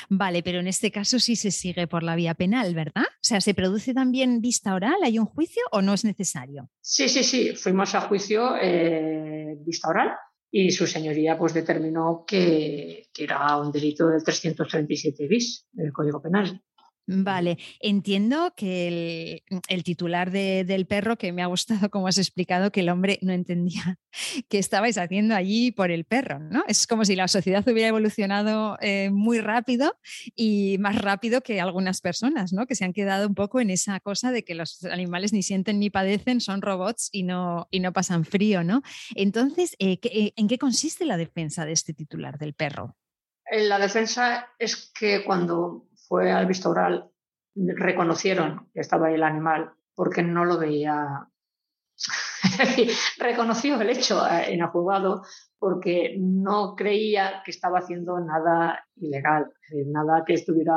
Vale, 0.09 0.43
pero 0.43 0.61
en 0.61 0.67
este 0.67 0.91
caso 0.91 1.19
sí 1.19 1.37
se 1.37 1.51
sigue 1.51 1.87
por 1.87 2.03
la 2.03 2.17
vía 2.17 2.35
penal, 2.35 2.75
¿verdad? 2.75 3.05
O 3.07 3.23
sea, 3.23 3.41
¿se 3.41 3.55
produce 3.55 3.95
también 3.95 4.41
vista 4.41 4.75
oral? 4.75 4.97
¿Hay 5.05 5.19
un 5.19 5.27
juicio 5.27 5.63
o 5.71 5.83
no 5.83 5.95
es 5.95 6.05
necesario? 6.05 6.71
Sí, 6.81 7.09
sí, 7.09 7.23
sí. 7.23 7.55
Fuimos 7.55 7.95
a 7.95 8.03
juicio 8.03 8.57
eh, 8.61 9.57
vista 9.65 9.89
oral 9.89 10.11
y 10.51 10.71
su 10.71 10.87
señoría 10.87 11.37
pues 11.39 11.55
determinó 11.55 12.25
que, 12.27 13.09
era 13.17 13.57
un 13.57 13.73
delito 13.73 14.09
del 14.09 14.23
337 14.23 15.27
bis 15.27 15.67
del 15.73 15.93
Código 15.93 16.23
Penal. 16.23 16.63
Vale, 17.11 17.57
entiendo 17.81 18.53
que 18.55 19.43
el, 19.69 19.83
titular 19.83 20.31
del 20.31 20.87
perro, 20.87 21.17
que 21.17 21.33
me 21.33 21.43
ha 21.43 21.47
gustado 21.47 21.89
como 21.91 22.07
has 22.07 22.19
explicado, 22.19 22.71
que 22.71 22.81
el 22.81 22.91
hombre 22.91 23.19
no 23.23 23.33
entendía 23.33 23.99
qué 24.51 24.59
estabais 24.59 24.99
haciendo 24.99 25.35
allí 25.35 25.73
por 25.73 25.91
el 25.91 26.05
perro, 26.05 26.39
¿no? 26.39 26.65
Es 26.69 26.87
como 26.87 27.07
si 27.07 27.17
la 27.17 27.27
sociedad 27.27 27.67
hubiera 27.67 27.89
evolucionado 27.89 28.77
eh, 28.83 29.09
muy 29.11 29.41
rápido 29.41 29.99
y 30.37 30.77
más 30.81 30.97
rápido 30.97 31.41
que 31.41 31.63
algunas 31.63 32.03
personas, 32.03 32.53
¿no? 32.53 32.67
Que 32.67 32.75
se 32.75 32.85
han 32.85 32.93
quedado 32.93 33.27
un 33.27 33.35
poco 33.35 33.59
en 33.61 33.71
esa 33.71 34.01
cosa 34.01 34.31
de 34.31 34.45
que 34.45 34.55
los 34.55 34.85
animales 34.85 35.33
ni 35.33 35.43
sienten 35.43 35.79
ni 35.79 35.89
padecen, 35.89 36.43
son 36.43 36.61
robots 36.61 37.09
y 37.11 37.23
no, 37.23 37.69
y 37.71 37.81
no 37.81 37.95
pasan 37.95 38.27
frío, 38.27 38.65
¿no? 38.65 38.83
Entonces, 39.15 39.77
eh, 39.79 39.99
eh, 40.03 40.33
¿en 40.37 40.47
qué 40.47 40.59
consiste 40.59 41.07
la 41.07 41.17
defensa 41.17 41.65
de 41.65 41.73
este 41.73 41.95
titular 41.95 42.37
del 42.37 42.53
perro? 42.53 42.99
La 43.51 43.79
defensa 43.79 44.53
es 44.59 44.93
que 44.95 45.25
cuando 45.25 45.88
fue 46.09 46.33
al 46.33 46.47
visto 46.47 46.71
oral, 46.71 47.11
reconocieron 47.55 48.71
que 48.73 48.81
estaba 48.81 49.09
ahí 49.09 49.15
el 49.15 49.23
animal 49.23 49.73
porque 49.95 50.23
no 50.23 50.45
lo 50.45 50.59
veía. 50.59 51.29
Reconoció 53.19 53.81
el 53.81 53.91
hecho 53.91 54.27
eh, 54.27 54.55
en 54.55 54.67
juzgado 54.69 55.23
porque 55.59 56.17
no 56.19 56.75
creía 56.77 57.43
que 57.45 57.51
estaba 57.51 57.81
haciendo 57.81 58.19
nada 58.21 58.85
ilegal, 58.97 59.53
nada 59.87 60.25
que 60.25 60.35
estuviera 60.35 60.75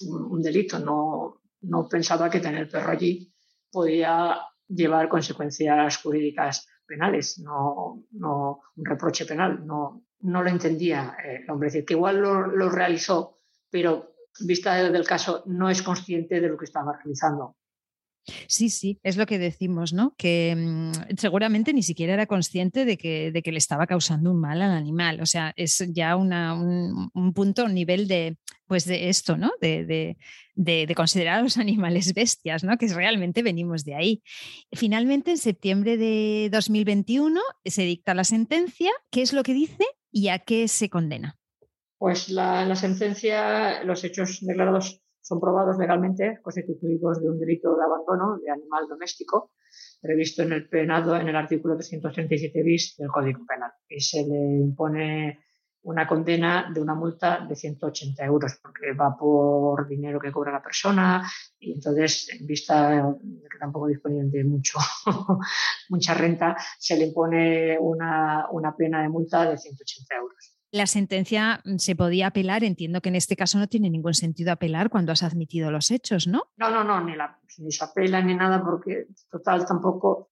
un 0.00 0.42
delito. 0.42 0.78
No, 0.78 1.42
no 1.60 1.88
pensaba 1.88 2.30
que 2.30 2.40
tener 2.40 2.62
el 2.62 2.68
perro 2.68 2.92
allí 2.92 3.32
podía 3.70 4.40
llevar 4.66 5.08
consecuencias 5.08 5.98
jurídicas 5.98 6.66
penales, 6.86 7.38
no, 7.38 8.04
no 8.12 8.60
un 8.76 8.84
reproche 8.84 9.26
penal. 9.26 9.66
No, 9.66 10.04
no 10.20 10.42
lo 10.42 10.48
entendía 10.48 11.16
el 11.22 11.50
hombre. 11.50 11.68
Es 11.68 11.74
decir, 11.74 11.86
que 11.86 11.94
igual 11.94 12.18
lo, 12.18 12.46
lo 12.46 12.70
realizó, 12.70 13.36
pero 13.70 14.15
vista 14.40 14.90
del 14.90 15.06
caso, 15.06 15.42
no 15.46 15.70
es 15.70 15.82
consciente 15.82 16.40
de 16.40 16.48
lo 16.48 16.56
que 16.56 16.64
estaba 16.64 16.92
realizando. 16.92 17.56
Sí, 18.48 18.70
sí, 18.70 18.98
es 19.04 19.16
lo 19.16 19.26
que 19.26 19.38
decimos, 19.38 19.92
¿no? 19.92 20.14
Que 20.16 20.54
mm, 20.56 21.16
seguramente 21.16 21.72
ni 21.72 21.82
siquiera 21.82 22.14
era 22.14 22.26
consciente 22.26 22.84
de 22.84 22.98
que, 22.98 23.30
de 23.30 23.42
que, 23.42 23.52
le 23.52 23.58
estaba 23.58 23.86
causando 23.86 24.32
un 24.32 24.40
mal 24.40 24.62
al 24.62 24.72
animal. 24.72 25.20
O 25.20 25.26
sea, 25.26 25.52
es 25.56 25.84
ya 25.92 26.16
un, 26.16 27.32
punto, 27.34 27.64
un 27.64 27.74
nivel 27.74 28.08
de, 28.08 28.36
pues 28.66 28.84
de 28.84 29.08
esto, 29.08 29.36
¿no? 29.36 29.52
De, 29.60 30.16
de, 30.54 30.94
considerar 30.96 31.38
a 31.38 31.42
los 31.42 31.56
animales 31.58 32.14
bestias, 32.14 32.64
¿no? 32.64 32.76
Que 32.78 32.88
realmente 32.88 33.42
venimos 33.42 33.84
de 33.84 33.94
ahí. 33.94 34.22
Finalmente, 34.72 35.30
en 35.32 35.38
septiembre 35.38 35.96
de 35.96 36.48
2021 36.50 37.40
se 37.64 37.82
dicta 37.82 38.14
la 38.14 38.24
sentencia. 38.24 38.90
¿Qué 39.10 39.22
es 39.22 39.32
lo 39.32 39.44
que 39.44 39.54
dice 39.54 39.84
y 40.10 40.28
a 40.28 40.40
qué 40.40 40.66
se 40.66 40.90
condena? 40.90 41.38
Pues 41.98 42.28
la, 42.28 42.64
la 42.64 42.76
sentencia, 42.76 43.82
los 43.84 44.04
hechos 44.04 44.38
declarados 44.42 45.02
son 45.22 45.40
probados 45.40 45.76
legalmente, 45.78 46.38
constitutivos 46.42 47.20
de 47.20 47.30
un 47.30 47.38
delito 47.38 47.74
de 47.74 47.84
abandono 47.84 48.38
de 48.38 48.50
animal 48.50 48.86
doméstico, 48.88 49.52
previsto 50.00 50.42
en 50.42 50.52
el 50.52 50.68
penado 50.68 51.16
en 51.16 51.28
el 51.28 51.34
artículo 51.34 51.74
337 51.74 52.62
bis 52.62 52.96
del 52.96 53.08
Código 53.08 53.44
Penal. 53.46 53.72
Y 53.88 54.00
se 54.00 54.22
le 54.22 54.58
impone 54.60 55.40
una 55.82 56.06
condena 56.06 56.70
de 56.72 56.80
una 56.80 56.94
multa 56.94 57.46
de 57.48 57.56
180 57.56 58.24
euros, 58.24 58.58
porque 58.62 58.92
va 58.92 59.16
por 59.16 59.88
dinero 59.88 60.20
que 60.20 60.32
cobra 60.32 60.52
la 60.52 60.62
persona 60.62 61.22
y 61.58 61.74
entonces, 61.74 62.28
en 62.38 62.46
vista 62.46 62.90
de 62.90 63.02
que 63.50 63.58
tampoco 63.58 63.86
disponen 63.86 64.30
de 64.30 64.44
mucho, 64.44 64.78
mucha 65.88 66.14
renta, 66.14 66.56
se 66.78 66.96
le 66.96 67.06
impone 67.06 67.78
una, 67.78 68.46
una 68.50 68.76
pena 68.76 69.02
de 69.02 69.08
multa 69.08 69.48
de 69.48 69.56
180 69.56 70.14
euros 70.16 70.55
la 70.72 70.86
sentencia 70.86 71.62
mm, 71.64 71.78
se 71.78 71.96
podía 71.96 72.28
apelar. 72.28 72.64
Entiendo 72.64 73.00
que 73.00 73.08
en 73.08 73.16
este 73.16 73.36
caso 73.36 73.58
no 73.58 73.68
tiene 73.68 73.90
ningún 73.90 74.14
sentido 74.14 74.52
apelar 74.52 74.90
cuando 74.90 75.12
has 75.12 75.22
admitido 75.22 75.70
los 75.70 75.90
hechos, 75.90 76.26
¿no? 76.26 76.44
No, 76.56 76.70
no, 76.70 76.84
no, 76.84 77.02
ni, 77.02 77.16
la, 77.16 77.38
ni 77.58 77.72
se 77.72 77.84
apela 77.84 78.20
ni 78.20 78.34
nada 78.34 78.62
porque 78.62 79.06
total 79.30 79.66
tampoco... 79.66 80.30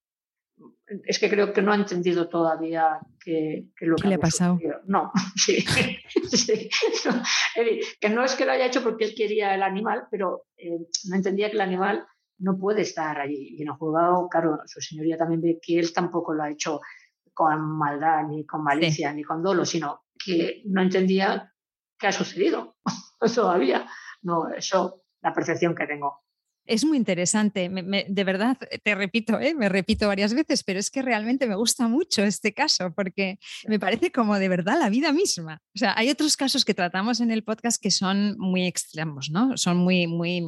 Es 1.06 1.18
que 1.18 1.30
creo 1.30 1.52
que 1.52 1.62
no 1.62 1.72
ha 1.72 1.76
entendido 1.76 2.28
todavía 2.28 3.00
que, 3.18 3.68
lo 3.80 3.96
¿Qué 3.96 4.02
que 4.02 4.08
le 4.08 4.14
ha 4.16 4.18
pasado. 4.18 4.58
No, 4.86 5.10
sí, 5.34 5.64
que 8.00 8.10
no 8.10 8.22
es 8.22 8.34
que 8.34 8.44
lo 8.44 8.52
haya 8.52 8.66
hecho 8.66 8.82
porque 8.82 9.06
él 9.06 9.14
quería 9.16 9.54
el 9.54 9.62
animal, 9.62 10.06
pero 10.10 10.44
eh, 10.56 10.78
no 11.08 11.16
entendía 11.16 11.48
que 11.48 11.56
el 11.56 11.62
animal 11.62 12.06
no 12.38 12.58
puede 12.58 12.82
estar 12.82 13.18
allí. 13.18 13.56
Y 13.56 13.62
en 13.62 13.68
el 13.68 13.74
juzgado, 13.74 14.28
claro, 14.28 14.60
su 14.66 14.80
señoría 14.80 15.16
también 15.16 15.40
ve 15.40 15.58
que 15.60 15.78
él 15.78 15.92
tampoco 15.92 16.34
lo 16.34 16.42
ha 16.42 16.50
hecho 16.50 16.80
con 17.32 17.60
maldad, 17.76 18.24
ni 18.28 18.46
con 18.46 18.62
malicia, 18.62 19.12
ni 19.12 19.24
con 19.24 19.42
dolo, 19.42 19.64
sino 19.64 20.03
que 20.24 20.62
no 20.66 20.82
entendía 20.82 21.52
qué 21.98 22.06
ha 22.08 22.12
sucedido 22.12 22.76
todavía. 23.34 23.88
No, 24.22 24.48
eso, 24.48 25.02
la 25.22 25.34
percepción 25.34 25.74
que 25.74 25.86
tengo. 25.86 26.24
Es 26.66 26.82
muy 26.82 26.96
interesante, 26.96 27.68
de 27.68 28.24
verdad, 28.24 28.56
te 28.82 28.94
repito, 28.94 29.38
¿eh? 29.38 29.54
me 29.54 29.68
repito 29.68 30.08
varias 30.08 30.32
veces, 30.32 30.64
pero 30.64 30.78
es 30.78 30.90
que 30.90 31.02
realmente 31.02 31.46
me 31.46 31.56
gusta 31.56 31.88
mucho 31.88 32.24
este 32.24 32.54
caso 32.54 32.90
porque 32.94 33.38
me 33.68 33.78
parece 33.78 34.10
como 34.10 34.38
de 34.38 34.48
verdad 34.48 34.78
la 34.78 34.88
vida 34.88 35.12
misma. 35.12 35.60
O 35.74 35.78
sea, 35.78 35.92
hay 35.94 36.08
otros 36.08 36.38
casos 36.38 36.64
que 36.64 36.72
tratamos 36.72 37.20
en 37.20 37.30
el 37.30 37.44
podcast 37.44 37.82
que 37.82 37.90
son 37.90 38.38
muy 38.38 38.66
extremos, 38.66 39.28
¿no? 39.28 39.58
Son 39.58 39.76
muy, 39.76 40.06
muy 40.06 40.42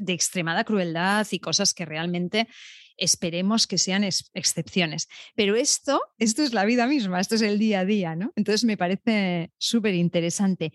de 0.00 0.12
extremada 0.12 0.64
crueldad 0.64 1.24
y 1.30 1.38
cosas 1.38 1.72
que 1.72 1.84
realmente 1.84 2.48
esperemos 2.96 3.66
que 3.66 3.78
sean 3.78 4.04
excepciones. 4.04 5.08
Pero 5.34 5.56
esto, 5.56 6.00
esto 6.18 6.42
es 6.42 6.52
la 6.52 6.64
vida 6.64 6.86
misma, 6.86 7.20
esto 7.20 7.34
es 7.34 7.42
el 7.42 7.58
día 7.58 7.80
a 7.80 7.84
día, 7.84 8.16
¿no? 8.16 8.32
Entonces 8.36 8.64
me 8.64 8.76
parece 8.76 9.52
súper 9.58 9.94
interesante. 9.94 10.72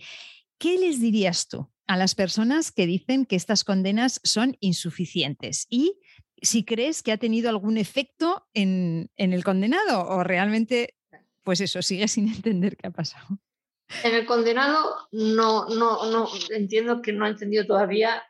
¿Qué 0.57 0.77
les 0.77 0.99
dirías 0.99 1.47
tú 1.47 1.71
a 1.87 1.97
las 1.97 2.15
personas 2.15 2.71
que 2.71 2.85
dicen 2.85 3.25
que 3.25 3.35
estas 3.35 3.63
condenas 3.63 4.19
son 4.23 4.57
insuficientes? 4.59 5.65
Y 5.69 5.99
si 6.41 6.63
crees 6.63 7.03
que 7.03 7.11
ha 7.11 7.17
tenido 7.17 7.49
algún 7.49 7.77
efecto 7.77 8.47
en, 8.53 9.09
en 9.15 9.33
el 9.33 9.43
condenado 9.43 10.07
o 10.07 10.23
realmente, 10.23 10.95
pues 11.43 11.61
eso, 11.61 11.81
sigue 11.81 12.07
sin 12.09 12.27
entender 12.27 12.77
qué 12.77 12.87
ha 12.87 12.91
pasado. 12.91 13.39
En 14.03 14.13
el 14.13 14.25
condenado 14.25 15.07
no, 15.11 15.67
no, 15.69 16.11
no 16.11 16.29
entiendo 16.51 17.01
que 17.01 17.11
no 17.11 17.25
ha 17.25 17.29
entendido 17.29 17.65
todavía 17.65 18.21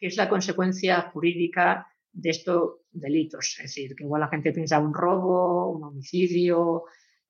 qué 0.00 0.06
es 0.06 0.16
la 0.16 0.28
consecuencia 0.28 1.10
jurídica 1.12 1.86
de 2.12 2.30
estos 2.30 2.81
delitos. 2.92 3.56
Es 3.58 3.74
decir, 3.74 3.94
que 3.96 4.04
igual 4.04 4.20
la 4.20 4.28
gente 4.28 4.52
piensa 4.52 4.78
un 4.78 4.94
robo, 4.94 5.70
un 5.70 5.84
homicidio, 5.84 6.84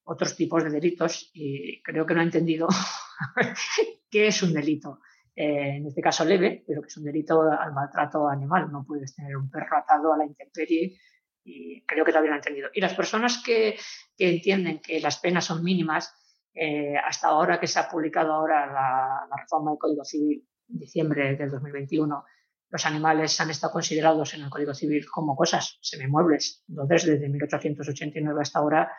otros 0.04 0.36
tipos 0.36 0.64
de 0.64 0.70
delitos 0.70 1.30
y 1.32 1.82
creo 1.82 2.04
que 2.04 2.14
no 2.14 2.20
ha 2.20 2.24
entendido 2.24 2.68
qué 4.10 4.26
es 4.26 4.42
un 4.42 4.52
delito. 4.52 5.00
Eh, 5.34 5.76
en 5.76 5.86
este 5.86 6.02
caso 6.02 6.24
leve, 6.24 6.62
pero 6.66 6.82
que 6.82 6.88
es 6.88 6.96
un 6.96 7.04
delito 7.04 7.42
al 7.42 7.72
maltrato 7.72 8.28
animal. 8.28 8.70
No 8.70 8.84
puedes 8.84 9.14
tener 9.14 9.36
un 9.36 9.50
perro 9.50 9.78
atado 9.78 10.12
a 10.12 10.18
la 10.18 10.26
intemperie 10.26 10.98
y 11.44 11.84
creo 11.86 12.04
que 12.04 12.12
todavía 12.12 12.30
no 12.30 12.36
entendido. 12.36 12.70
Y 12.74 12.80
las 12.80 12.94
personas 12.94 13.42
que, 13.42 13.78
entienden 14.18 14.80
que 14.80 15.00
las 15.00 15.18
penas 15.18 15.46
son 15.46 15.64
mínimas, 15.64 16.14
eh, 16.54 16.96
hasta 16.96 17.28
ahora 17.28 17.58
que 17.58 17.66
se 17.66 17.78
ha 17.78 17.88
publicado 17.88 18.32
ahora 18.32 18.66
la, 18.66 19.26
reforma 19.36 19.70
del 19.72 19.78
Código 19.78 20.04
Civil 20.04 20.46
diciembre 20.68 21.36
del 21.36 21.50
2021, 21.50 22.24
los 22.72 22.86
animales 22.86 23.38
han 23.38 23.50
estado 23.50 23.74
considerados 23.74 24.32
en 24.32 24.42
el 24.42 24.50
Código 24.50 24.72
Civil 24.72 25.04
como 25.06 25.36
cosas 25.36 25.78
semimuebles. 25.82 26.64
Entonces, 26.66 27.04
desde 27.04 27.28
1889 27.28 28.40
hasta 28.40 28.58
ahora, 28.60 28.90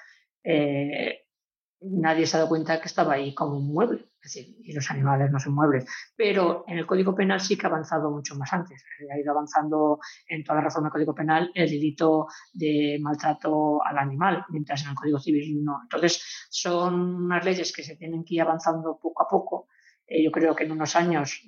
eh, 0.44 1.26
nadie 1.82 2.28
se 2.28 2.38
ha 2.38 2.42
dado 2.42 2.50
cuenta 2.50 2.80
que 2.80 2.88
estaba 2.88 3.14
ahí 3.14 3.34
como 3.34 3.58
un 3.58 3.74
mueble. 3.74 4.06
Es 4.22 4.32
decir, 4.32 4.56
y 4.64 4.74
los 4.74 4.90
animales 4.92 5.32
no 5.32 5.40
son 5.40 5.56
muebles. 5.56 5.86
Pero 6.16 6.66
en 6.68 6.78
el 6.78 6.86
Código 6.86 7.16
Penal 7.16 7.42
sí 7.42 7.58
que 7.58 7.66
ha 7.66 7.70
avanzado 7.70 8.12
mucho 8.12 8.36
más 8.36 8.54
antes. 8.54 8.86
Ha 9.12 9.20
ido 9.20 9.32
avanzando 9.32 10.00
en 10.28 10.44
toda 10.44 10.60
la 10.60 10.66
reforma 10.66 10.90
del 10.90 10.94
Código 10.94 11.16
Penal 11.16 11.50
el 11.56 11.68
delito 11.68 12.28
de 12.54 13.00
maltrato 13.02 13.84
al 13.84 13.98
animal, 13.98 14.46
mientras 14.50 14.84
en 14.84 14.92
el 14.92 14.96
Código 14.96 15.20
Civil 15.20 15.64
no. 15.64 15.80
Entonces, 15.82 16.48
son 16.52 17.24
unas 17.26 17.44
leyes 17.44 17.74
que 17.74 17.84
se 17.84 17.96
tienen 17.96 18.24
que 18.24 18.36
ir 18.36 18.42
avanzando 18.44 19.00
poco 19.02 19.24
a 19.24 19.28
poco 19.28 19.68
yo 20.22 20.32
creo 20.32 20.56
que 20.56 20.66
en 20.66 20.72
unos 20.72 20.96
años 20.96 21.42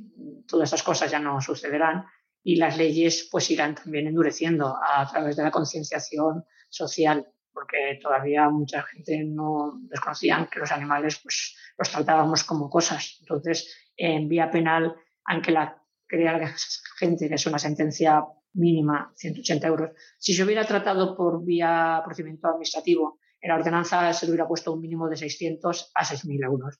todas 0.48 0.68
estas 0.68 0.84
cosas 0.84 1.12
ya 1.12 1.20
no 1.20 1.42
sucederán 1.42 2.06
y 2.44 2.56
las 2.56 2.78
leyes 2.78 3.28
pues 3.32 3.50
irán 3.52 3.76
también 3.76 4.08
endureciendo 4.08 4.78
a 4.82 5.10
través 5.10 5.36
de 5.36 5.44
la 5.44 5.52
concienciación 5.52 6.46
social, 6.70 7.28
porque 7.52 8.00
todavía 8.02 8.50
mucha 8.50 8.84
gente 8.84 9.24
no 9.24 9.80
desconocían 9.90 10.48
que 10.48 10.60
los 10.60 10.72
animales 10.72 11.20
pues 11.22 11.56
los 11.78 11.90
tratábamos 11.90 12.44
como 12.44 12.70
cosas. 12.70 13.18
Entonces, 13.20 13.92
en 13.98 14.30
vía 14.30 14.50
penal, 14.52 14.96
aunque 15.26 15.52
la 15.52 15.82
crea 16.08 16.38
la 16.38 16.54
gente 17.00 17.28
que 17.28 17.36
es 17.36 17.46
una 17.48 17.60
sentencia 17.60 18.24
mínima, 18.54 19.12
180 19.16 19.68
euros, 19.68 19.92
si 20.18 20.34
se 20.34 20.44
hubiera 20.44 20.66
tratado 20.66 21.16
por 21.18 21.44
vía 21.44 22.02
procedimiento 22.06 22.48
administrativo, 22.48 23.20
en 23.42 23.50
la 23.50 23.56
ordenanza 23.56 24.14
se 24.14 24.26
le 24.26 24.32
hubiera 24.32 24.48
puesto 24.48 24.74
un 24.74 24.82
mínimo 24.82 25.10
de 25.10 25.18
600 25.18 25.92
a 25.94 26.04
6.000 26.04 26.46
euros. 26.46 26.80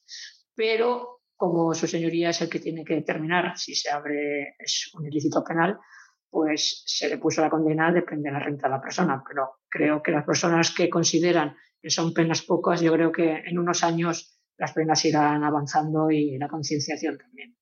Pero 0.56 1.22
como 1.36 1.74
su 1.74 1.88
señoría 1.88 2.30
es 2.30 2.42
el 2.42 2.50
que 2.50 2.60
tiene 2.60 2.84
que 2.84 2.96
determinar 2.96 3.58
si 3.58 3.76
se 3.76 3.90
abre 3.90 4.56
es 4.58 4.92
un 4.94 5.06
ilícito 5.06 5.44
penal, 5.44 5.78
pues 6.30 6.84
se 6.86 7.10
le 7.10 7.18
puso 7.18 7.42
la 7.42 7.50
condena, 7.50 7.92
depende 7.92 8.30
de 8.30 8.34
la 8.34 8.40
renta 8.40 8.68
de 8.68 8.76
la 8.76 8.82
persona. 8.82 9.24
Pero 9.28 9.60
creo 9.70 10.02
que 10.02 10.12
las 10.12 10.26
personas 10.26 10.74
que 10.74 10.90
consideran 10.90 11.56
que 11.82 11.90
son 11.90 12.14
penas 12.14 12.42
pocas, 12.42 12.82
yo 12.82 12.92
creo 12.94 13.12
que 13.12 13.44
en 13.46 13.60
unos 13.60 13.84
años 13.84 14.40
las 14.58 14.74
penas 14.74 15.06
irán 15.06 15.44
avanzando 15.44 16.10
y 16.10 16.38
la 16.38 16.48
concienciación 16.48 17.18
también. 17.18 17.56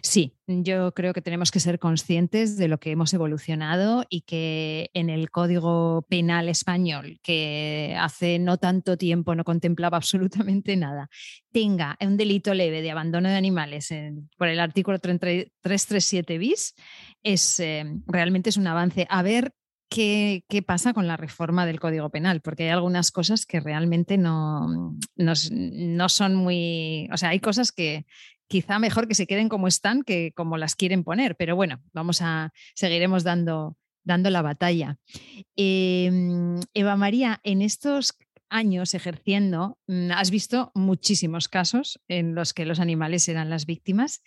Sí, 0.00 0.36
yo 0.46 0.92
creo 0.92 1.12
que 1.12 1.22
tenemos 1.22 1.50
que 1.50 1.60
ser 1.60 1.78
conscientes 1.78 2.56
de 2.56 2.68
lo 2.68 2.78
que 2.78 2.92
hemos 2.92 3.12
evolucionado 3.12 4.04
y 4.08 4.22
que 4.22 4.90
en 4.94 5.10
el 5.10 5.30
Código 5.30 6.06
Penal 6.08 6.48
español, 6.48 7.18
que 7.22 7.96
hace 7.98 8.38
no 8.38 8.58
tanto 8.58 8.96
tiempo 8.96 9.34
no 9.34 9.44
contemplaba 9.44 9.96
absolutamente 9.96 10.76
nada, 10.76 11.08
tenga 11.52 11.96
un 12.00 12.16
delito 12.16 12.54
leve 12.54 12.82
de 12.82 12.90
abandono 12.90 13.28
de 13.28 13.36
animales 13.36 13.92
por 14.36 14.48
el 14.48 14.60
artículo 14.60 14.98
337 14.98 16.38
bis, 16.38 16.74
es, 17.22 17.60
eh, 17.60 17.84
realmente 18.06 18.50
es 18.50 18.56
un 18.56 18.66
avance. 18.66 19.06
A 19.08 19.22
ver 19.22 19.52
Qué, 19.88 20.44
qué, 20.48 20.62
pasa 20.62 20.92
con 20.92 21.06
la 21.06 21.16
reforma 21.16 21.64
del 21.64 21.78
Código 21.78 22.10
Penal, 22.10 22.40
porque 22.40 22.64
hay 22.64 22.70
algunas 22.70 23.12
cosas 23.12 23.46
que 23.46 23.60
realmente 23.60 24.18
no, 24.18 24.96
no, 25.14 25.32
no, 25.52 26.08
son 26.08 26.34
muy, 26.34 27.08
o 27.12 27.16
sea, 27.16 27.28
hay 27.28 27.38
cosas 27.38 27.70
que, 27.70 28.04
quizá 28.48 28.78
mejor 28.78 29.08
que 29.08 29.14
se 29.14 29.26
queden 29.26 29.48
como 29.48 29.68
están 29.68 30.02
que 30.02 30.32
como 30.34 30.56
las 30.56 30.76
quieren 30.76 31.04
poner, 31.04 31.36
pero 31.36 31.56
bueno, 31.56 31.82
vamos 31.92 32.22
a, 32.22 32.52
seguiremos 32.74 33.24
dando, 33.24 33.76
dando 34.04 34.30
la 34.30 34.42
batalla. 34.42 34.98
Em, 35.56 36.60
Eva 36.74 36.96
María, 36.96 37.40
en 37.44 37.62
estos 37.62 38.16
años 38.48 38.94
ejerciendo, 38.94 39.78
mm, 39.88 40.12
has 40.12 40.30
visto 40.30 40.70
muchísimos 40.74 41.48
casos 41.48 42.00
en 42.08 42.34
los 42.34 42.54
que 42.54 42.66
los 42.66 42.80
animales 42.80 43.28
eran 43.28 43.50
las 43.50 43.66
víctimas. 43.66 44.22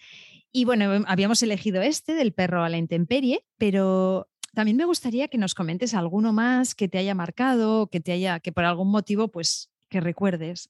Y 0.51 0.65
bueno, 0.65 0.93
em, 0.93 1.05
habíamos 1.07 1.41
elegido 1.43 1.81
este 1.81 2.13
del 2.13 2.33
perro 2.33 2.63
a 2.63 2.69
la 2.69 2.77
intemperie, 2.77 3.45
pero 3.57 4.29
también 4.53 4.77
me 4.77 4.85
gustaría 4.85 5.27
que 5.27 5.37
nos 5.37 5.55
comentes 5.55 5.93
alguno 5.93 6.33
más 6.33 6.75
que 6.75 6.87
te 6.87 6.97
haya 6.97 7.15
marcado, 7.15 7.87
que 7.87 7.99
te 7.99 8.11
haya, 8.11 8.39
que 8.39 8.51
por 8.51 8.65
algún 8.65 8.89
motivo, 8.89 9.29
pues, 9.29 9.69
que 9.89 10.01
recuerdes. 10.01 10.69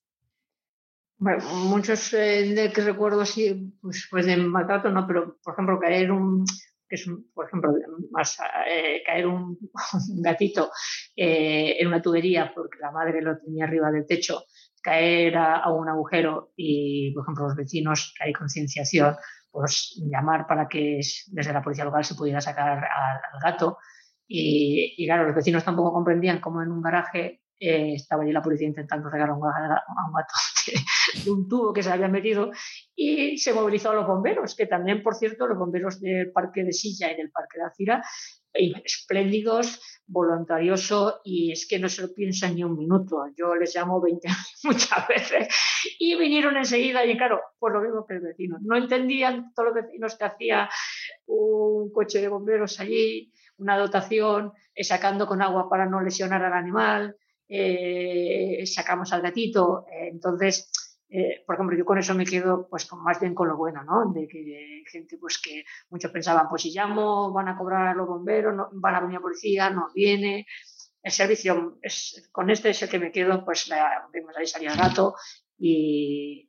Bueno, 1.21 1.43
muchos 1.65 2.13
eh, 2.13 2.53
de 2.55 2.71
que 2.71 2.79
recuerdo 2.79 3.19
así, 3.19 3.73
pues, 3.82 4.08
pues 4.10 4.25
de 4.25 4.38
maltrato 4.38 4.89
no, 4.89 5.05
pero 5.05 5.38
por 5.43 5.53
ejemplo 5.53 5.77
caer 5.77 6.13
un, 6.13 6.45
que 6.88 6.95
es 6.95 7.05
por 7.34 7.45
ejemplo, 7.45 7.73
más, 8.12 8.38
eh, 8.65 9.03
caer 9.05 9.27
un, 9.27 9.58
gatito 10.23 10.71
eh, 11.17 11.75
en 11.77 11.88
una 11.88 12.01
tubería 12.01 12.53
porque 12.55 12.79
la 12.79 12.91
madre 12.91 13.21
lo 13.21 13.38
tenía 13.38 13.65
arriba 13.65 13.91
del 13.91 14.08
techo, 14.08 14.43
caer 14.82 15.36
a, 15.36 15.69
un 15.73 15.89
agujero 15.89 16.53
y, 16.55 17.12
por 17.13 17.25
ejemplo, 17.25 17.47
los 17.47 17.55
vecinos, 17.58 18.13
que 18.17 18.23
hay 18.23 18.34
concienciación, 18.34 19.15
pues 19.51 20.01
llamar 20.10 20.47
para 20.47 20.69
que 20.69 21.01
desde 21.27 21.51
la 21.51 21.62
policía 21.62 21.84
local 21.84 22.05
se 22.05 22.15
pudiera 22.15 22.39
sacar 22.39 22.77
al, 22.77 23.41
gato. 23.43 23.77
Y, 24.25 24.95
y, 24.97 25.05
claro, 25.05 25.25
los 25.25 25.36
vecinos 25.36 25.65
tampoco 25.65 25.91
comprendían 25.91 26.39
cómo 26.39 26.62
en 26.62 26.71
un 26.71 26.82
garaje 26.82 27.41
eh, 27.60 27.93
estaba 27.95 28.24
allí 28.24 28.32
la 28.32 28.41
policía 28.41 28.67
intentando 28.67 29.10
regalar 29.10 29.32
a 29.32 29.36
un, 29.36 29.41
gato 29.41 30.34
de, 31.26 31.32
un 31.32 31.48
tubo 31.48 31.74
que 31.74 31.84
se 31.84 31.91
había 31.91 32.08
metido 32.08 32.52
y 32.95 33.38
se 33.38 33.54
movilizó 33.54 33.91
a 33.91 33.95
los 33.95 34.08
bomberos, 34.08 34.56
que 34.56 34.65
también, 34.65 35.04
por 35.04 35.15
cierto, 35.15 35.45
los 35.45 35.58
bomberos 35.58 36.00
del 36.00 36.32
Parque 36.32 36.63
de 36.63 36.72
Silla 36.72 37.12
y 37.12 37.17
del 37.17 37.32
Parque 37.32 37.60
de 37.60 37.65
Acira, 37.65 38.04
espléndidos, 38.54 39.82
voluntarioso 40.10 41.22
y 41.24 41.52
es 41.52 41.67
que 41.67 41.80
no 41.80 41.88
se 41.88 42.02
lo 42.02 42.13
piensan 42.13 42.56
ni 42.56 42.63
un 42.63 42.78
minuto. 42.78 43.26
Yo 43.38 43.56
les 43.56 43.76
llamo 43.76 44.02
20 44.02 44.28
muchas 44.63 45.08
veces 45.08 45.48
y 46.00 46.17
vinieron 46.17 46.58
enseguida 46.58 47.06
y 47.06 47.15
claro, 47.15 47.41
pues 47.60 47.74
lo 47.74 47.82
mismo 47.82 48.06
que 48.06 48.15
el 48.15 48.22
vecino. 48.22 48.58
No 48.62 48.76
entendían 48.76 49.54
todos 49.54 49.74
los 49.74 49.86
vecinos 49.86 50.17
que 50.17 50.26
hacía 50.26 50.69
un 51.28 51.91
coche 51.91 52.22
de 52.22 52.28
bomberos 52.28 52.80
allí, 52.80 53.32
una 53.58 53.78
dotación, 53.78 54.52
eh, 54.74 54.84
sacando 54.84 55.28
con 55.28 55.41
agua 55.41 55.69
para 55.69 55.86
no 55.86 56.02
lesionar 56.02 56.43
al 56.43 56.54
animal, 56.54 57.15
eh, 57.49 58.63
sacamos 58.65 59.12
al 59.12 59.21
gatito. 59.21 59.85
Entonces, 59.91 60.71
eh, 61.09 61.43
por 61.45 61.55
ejemplo, 61.55 61.75
yo 61.75 61.85
con 61.85 61.97
eso 61.97 62.13
me 62.13 62.25
quedo 62.25 62.67
pues 62.69 62.85
con, 62.85 63.01
más 63.03 63.19
bien 63.19 63.33
con 63.33 63.47
lo 63.47 63.57
bueno, 63.57 63.83
¿no? 63.83 64.13
De 64.13 64.27
que 64.27 64.83
gente 64.91 65.17
pues 65.17 65.39
que 65.39 65.65
muchos 65.89 66.12
pensaban, 66.12 66.47
pues 66.47 66.62
si 66.62 66.71
llamo 66.71 67.33
van 67.33 67.47
a 67.47 67.57
cobrar 67.57 67.88
a 67.88 67.95
los 67.95 68.07
bomberos, 68.07 68.55
no, 68.55 68.69
van 68.73 68.95
a 68.95 68.99
venir 69.01 69.17
a 69.17 69.21
policía, 69.21 69.69
no 69.71 69.89
viene. 69.93 70.45
El 71.01 71.12
servicio, 71.12 71.79
es, 71.81 72.29
con 72.31 72.49
este 72.49 72.69
es 72.69 72.81
el 72.83 72.89
que 72.89 72.99
me 72.99 73.12
quedo, 73.12 73.43
pues 73.43 73.67
la, 73.69 74.07
vimos 74.13 74.35
ahí 74.38 74.45
salir 74.45 74.69
el 74.69 74.77
gato 74.77 75.15
y, 75.57 76.48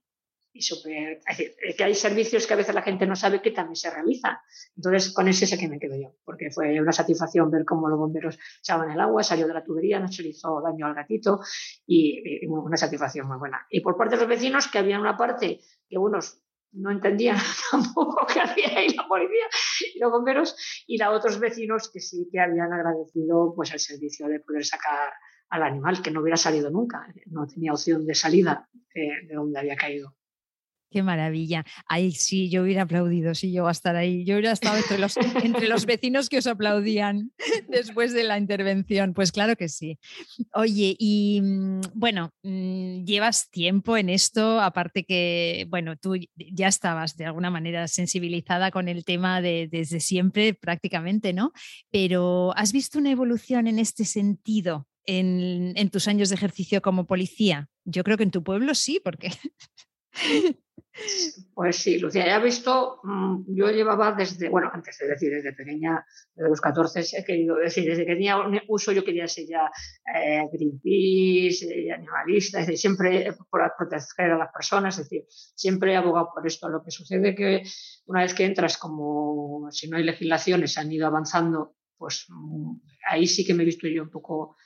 y 0.52 0.62
súper. 0.62 1.20
Es 1.26 1.38
decir, 1.38 1.54
que 1.76 1.84
hay 1.84 1.94
servicios 1.94 2.46
que 2.46 2.54
a 2.54 2.56
veces 2.56 2.74
la 2.74 2.82
gente 2.82 3.06
no 3.06 3.14
sabe 3.14 3.40
que 3.40 3.50
también 3.50 3.76
se 3.76 3.90
realizan. 3.90 4.36
Entonces, 4.76 5.12
con 5.12 5.28
ese 5.28 5.44
es 5.44 5.52
el 5.52 5.58
que 5.58 5.68
me 5.68 5.78
quedo 5.78 5.96
yo, 5.96 6.16
porque 6.24 6.50
fue 6.50 6.80
una 6.80 6.92
satisfacción 6.92 7.50
ver 7.50 7.64
cómo 7.64 7.88
los 7.88 7.98
bomberos 7.98 8.38
echaban 8.58 8.90
el 8.90 9.00
agua, 9.00 9.22
salió 9.22 9.46
de 9.46 9.54
la 9.54 9.64
tubería, 9.64 10.00
no 10.00 10.08
se 10.08 10.22
le 10.22 10.30
hizo 10.30 10.60
daño 10.60 10.86
al 10.86 10.94
gatito 10.94 11.40
y, 11.86 12.46
una 12.46 12.76
satisfacción 12.76 13.28
muy 13.28 13.38
buena. 13.38 13.66
Y 13.70 13.80
por 13.80 13.96
parte 13.96 14.16
de 14.16 14.22
los 14.22 14.28
vecinos, 14.28 14.68
que 14.68 14.78
había 14.78 14.98
una 14.98 15.16
parte 15.16 15.60
que 15.88 15.98
unos 15.98 16.42
no 16.72 16.90
entendían 16.90 17.36
tampoco 17.70 18.26
qué 18.32 18.40
hacía 18.40 18.78
ahí 18.78 18.88
la 18.94 19.06
policía 19.08 19.46
y 19.94 19.98
los 19.98 20.10
bomberos, 20.10 20.56
y 20.86 20.98
la 20.98 21.10
otros 21.10 21.38
vecinos 21.38 21.90
que 21.92 22.00
sí 22.00 22.28
que 22.30 22.40
habían 22.40 22.72
agradecido 22.72 23.52
pues 23.54 23.72
el 23.72 23.80
servicio 23.80 24.28
de 24.28 24.40
poder 24.40 24.64
sacar 24.64 25.12
al 25.48 25.64
animal, 25.64 26.00
que 26.00 26.12
no 26.12 26.20
hubiera 26.20 26.36
salido 26.36 26.70
nunca, 26.70 27.12
no 27.26 27.44
tenía 27.46 27.72
opción 27.72 28.06
de 28.06 28.14
salida 28.14 28.68
de 28.94 29.34
donde 29.34 29.58
había 29.58 29.74
caído. 29.74 30.14
Qué 30.90 31.04
maravilla. 31.04 31.64
Ay, 31.86 32.10
sí, 32.10 32.50
yo 32.50 32.62
hubiera 32.62 32.82
aplaudido 32.82 33.32
si 33.36 33.52
yo 33.52 33.68
a 33.68 33.70
estar 33.70 33.94
ahí. 33.94 34.24
Yo 34.24 34.34
hubiera 34.34 34.50
estado 34.50 34.76
entre 34.76 34.98
los, 34.98 35.16
entre 35.16 35.68
los 35.68 35.86
vecinos 35.86 36.28
que 36.28 36.38
os 36.38 36.48
aplaudían 36.48 37.30
después 37.68 38.12
de 38.12 38.24
la 38.24 38.38
intervención. 38.38 39.14
Pues 39.14 39.30
claro 39.30 39.54
que 39.54 39.68
sí. 39.68 40.00
Oye, 40.52 40.96
y 40.98 41.40
mm, 41.42 41.80
bueno, 41.94 42.32
mm, 42.42 43.04
llevas 43.04 43.50
tiempo 43.50 43.96
en 43.96 44.08
esto, 44.08 44.60
aparte 44.60 45.04
que, 45.04 45.64
bueno, 45.68 45.96
tú 45.96 46.16
ya 46.34 46.66
estabas 46.66 47.16
de 47.16 47.26
alguna 47.26 47.50
manera 47.50 47.86
sensibilizada 47.86 48.72
con 48.72 48.88
el 48.88 49.04
tema 49.04 49.40
de, 49.40 49.68
desde 49.70 50.00
siempre 50.00 50.54
prácticamente, 50.54 51.32
¿no? 51.32 51.52
Pero 51.92 52.52
¿has 52.56 52.72
visto 52.72 52.98
una 52.98 53.12
evolución 53.12 53.68
en 53.68 53.78
este 53.78 54.04
sentido 54.04 54.88
en, 55.06 55.72
en 55.76 55.90
tus 55.90 56.08
años 56.08 56.30
de 56.30 56.34
ejercicio 56.34 56.82
como 56.82 57.06
policía? 57.06 57.68
Yo 57.84 58.02
creo 58.02 58.16
que 58.16 58.24
en 58.24 58.32
tu 58.32 58.42
pueblo 58.42 58.74
sí, 58.74 59.00
porque... 59.04 59.30
Pues 61.54 61.76
sí, 61.76 61.98
Lucía, 61.98 62.26
ya 62.26 62.36
he 62.36 62.42
visto, 62.42 63.00
mm, 63.04 63.44
yo 63.54 63.70
llevaba 63.70 64.12
desde, 64.12 64.48
bueno, 64.48 64.70
antes 64.72 64.98
de 64.98 65.08
decir, 65.08 65.30
desde 65.30 65.52
pequeña, 65.52 66.04
desde 66.34 66.48
los 66.48 66.60
14, 66.60 67.04
he 67.16 67.24
querido 67.24 67.56
decir, 67.56 67.84
desde 67.84 68.04
que 68.04 68.14
tenía 68.14 68.36
uso 68.68 68.90
yo 68.90 69.04
quería 69.04 69.28
ser 69.28 69.46
ya 69.46 69.70
eh, 70.14 70.48
Greenpeace, 70.52 71.66
eh, 71.66 71.92
animalista, 71.92 72.60
es 72.60 72.66
decir, 72.66 72.78
siempre 72.78 73.32
por 73.50 73.72
proteger 73.78 74.32
a 74.32 74.38
las 74.38 74.52
personas, 74.52 74.98
es 74.98 75.08
decir, 75.08 75.24
siempre 75.28 75.92
he 75.92 75.96
abogado 75.96 76.30
por 76.34 76.46
esto. 76.46 76.68
Lo 76.68 76.82
que 76.82 76.90
sucede 76.90 77.34
que 77.34 77.62
una 78.06 78.22
vez 78.22 78.34
que 78.34 78.44
entras, 78.44 78.76
como 78.76 79.68
si 79.70 79.88
no 79.88 79.96
hay 79.96 80.02
legislaciones, 80.02 80.76
han 80.76 80.90
ido 80.90 81.06
avanzando, 81.06 81.76
pues 81.96 82.26
mm, 82.28 82.80
ahí 83.08 83.26
sí 83.26 83.44
que 83.44 83.54
me 83.54 83.62
he 83.62 83.66
visto 83.66 83.86
yo 83.86 84.02
un 84.02 84.10
poco 84.10 84.56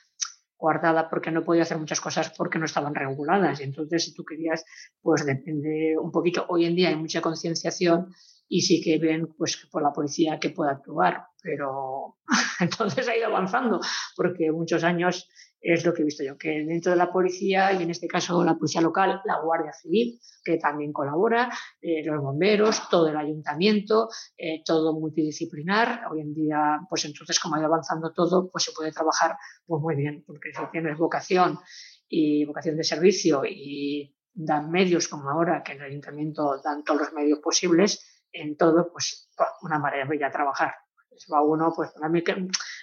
guardada 0.57 1.09
porque 1.09 1.31
no 1.31 1.43
podía 1.43 1.63
hacer 1.63 1.77
muchas 1.77 2.01
cosas 2.01 2.33
porque 2.37 2.59
no 2.59 2.65
estaban 2.65 2.95
reguladas. 2.95 3.59
Y 3.59 3.63
entonces, 3.63 4.05
si 4.05 4.13
tú 4.13 4.23
querías, 4.23 4.65
pues 5.01 5.25
depende 5.25 5.95
un 5.99 6.11
poquito. 6.11 6.45
Hoy 6.49 6.65
en 6.65 6.75
día 6.75 6.89
hay 6.89 6.95
mucha 6.95 7.21
concienciación 7.21 8.13
y 8.47 8.61
sí 8.61 8.81
que 8.81 8.99
ven 8.99 9.27
pues 9.37 9.57
por 9.71 9.81
la 9.81 9.91
policía 9.91 10.39
que 10.39 10.51
pueda 10.51 10.71
actuar, 10.71 11.25
pero 11.41 12.17
entonces 12.59 13.07
ha 13.07 13.15
ido 13.15 13.27
avanzando 13.27 13.79
porque 14.15 14.51
muchos 14.51 14.83
años 14.83 15.29
es 15.73 15.83
lo 15.83 15.93
que 15.93 16.03
he 16.03 16.05
visto 16.05 16.23
yo, 16.23 16.37
que 16.37 16.63
dentro 16.63 16.91
de 16.91 16.97
la 16.97 17.11
policía, 17.11 17.73
y 17.73 17.81
en 17.81 17.89
este 17.89 18.07
caso 18.07 18.43
la 18.43 18.55
policía 18.55 18.81
local, 18.81 19.21
la 19.25 19.41
Guardia 19.41 19.73
Civil, 19.73 20.19
que 20.43 20.57
también 20.57 20.93
colabora, 20.93 21.51
eh, 21.81 22.05
los 22.05 22.21
bomberos, 22.21 22.87
todo 22.87 23.09
el 23.09 23.17
ayuntamiento, 23.17 24.07
eh, 24.37 24.61
todo 24.63 24.93
multidisciplinar. 24.93 26.03
Hoy 26.11 26.21
en 26.21 26.35
día, 26.35 26.81
pues 26.87 27.05
entonces, 27.05 27.39
como 27.39 27.55
ha 27.55 27.59
ido 27.59 27.65
avanzando 27.65 28.13
todo, 28.13 28.47
pues 28.51 28.63
se 28.63 28.73
puede 28.73 28.91
trabajar 28.91 29.37
pues 29.65 29.81
muy 29.81 29.95
bien, 29.95 30.23
porque 30.27 30.49
si 30.53 30.61
tienes 30.71 30.99
vocación 30.99 31.57
y 32.07 32.45
vocación 32.45 32.77
de 32.77 32.83
servicio 32.83 33.41
y 33.43 34.15
dan 34.35 34.69
medios 34.69 35.07
como 35.07 35.31
ahora, 35.31 35.63
que 35.63 35.71
en 35.71 35.79
el 35.79 35.89
ayuntamiento 35.89 36.61
dan 36.63 36.83
todos 36.83 37.01
los 37.01 37.13
medios 37.13 37.39
posibles, 37.39 38.21
en 38.31 38.55
todo, 38.55 38.91
pues 38.91 39.31
una 39.63 39.79
maravilla 39.79 40.29
trabajar. 40.29 40.73
Pues 41.15 41.27
va 41.31 41.41
uno, 41.41 41.71
pues 41.73 41.91
para 41.93 42.09
mí 42.09 42.21
que 42.21 42.35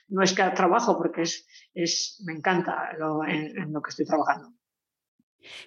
no 0.08 0.22
es 0.22 0.32
que 0.34 0.42
trabajo, 0.54 0.96
porque 0.96 1.22
es, 1.22 1.46
es 1.74 2.22
me 2.26 2.32
encanta 2.32 2.94
lo, 2.98 3.22
en 3.26 3.70
lo 3.70 3.82
que 3.82 3.90
estoy 3.90 4.06
trabajando. 4.06 4.54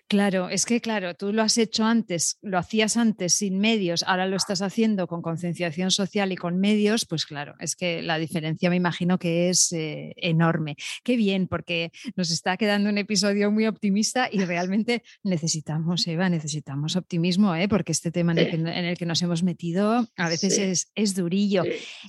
Claro, 0.08 0.50
es 0.50 0.66
que 0.66 0.82
claro, 0.82 1.16
tú 1.16 1.34
lo 1.34 1.42
has 1.42 1.58
hecho 1.58 1.86
antes, 1.86 2.38
lo 2.42 2.58
hacías 2.58 2.98
antes 2.98 3.34
sin 3.34 3.60
medios, 3.60 4.04
ahora 4.04 4.28
lo 4.28 4.36
estás 4.36 4.62
haciendo 4.62 5.08
con 5.08 5.22
concienciación 5.22 5.92
social 5.92 6.32
y 6.32 6.36
con 6.36 6.60
medios, 6.60 7.06
pues 7.06 7.26
claro, 7.26 7.56
es 7.60 7.76
que 7.76 8.02
la 8.02 8.18
diferencia 8.18 8.70
me 8.70 8.76
imagino 8.76 9.18
que 9.18 9.50
es 9.50 9.72
eh, 9.74 10.14
enorme. 10.18 10.76
Qué 11.04 11.16
bien, 11.16 11.48
porque 11.48 11.92
nos 12.16 12.32
está 12.32 12.58
quedando 12.58 12.90
un 12.90 12.98
episodio 12.98 13.52
muy 13.52 13.68
optimista 13.68 14.30
y 14.32 14.44
realmente 14.46 15.04
necesitamos, 15.24 16.08
Eva, 16.08 16.30
necesitamos 16.30 16.96
optimismo, 16.96 17.56
¿eh? 17.56 17.68
porque 17.68 17.92
este 17.92 18.12
tema 18.12 18.34
en 18.34 18.68
el, 18.68 18.98
que, 18.98 19.06
nos 19.06 19.22
hemos 19.22 19.44
metido 19.44 20.08
a 20.16 20.30
veces 20.30 20.90
es, 20.94 21.16
durillo. 21.16 21.64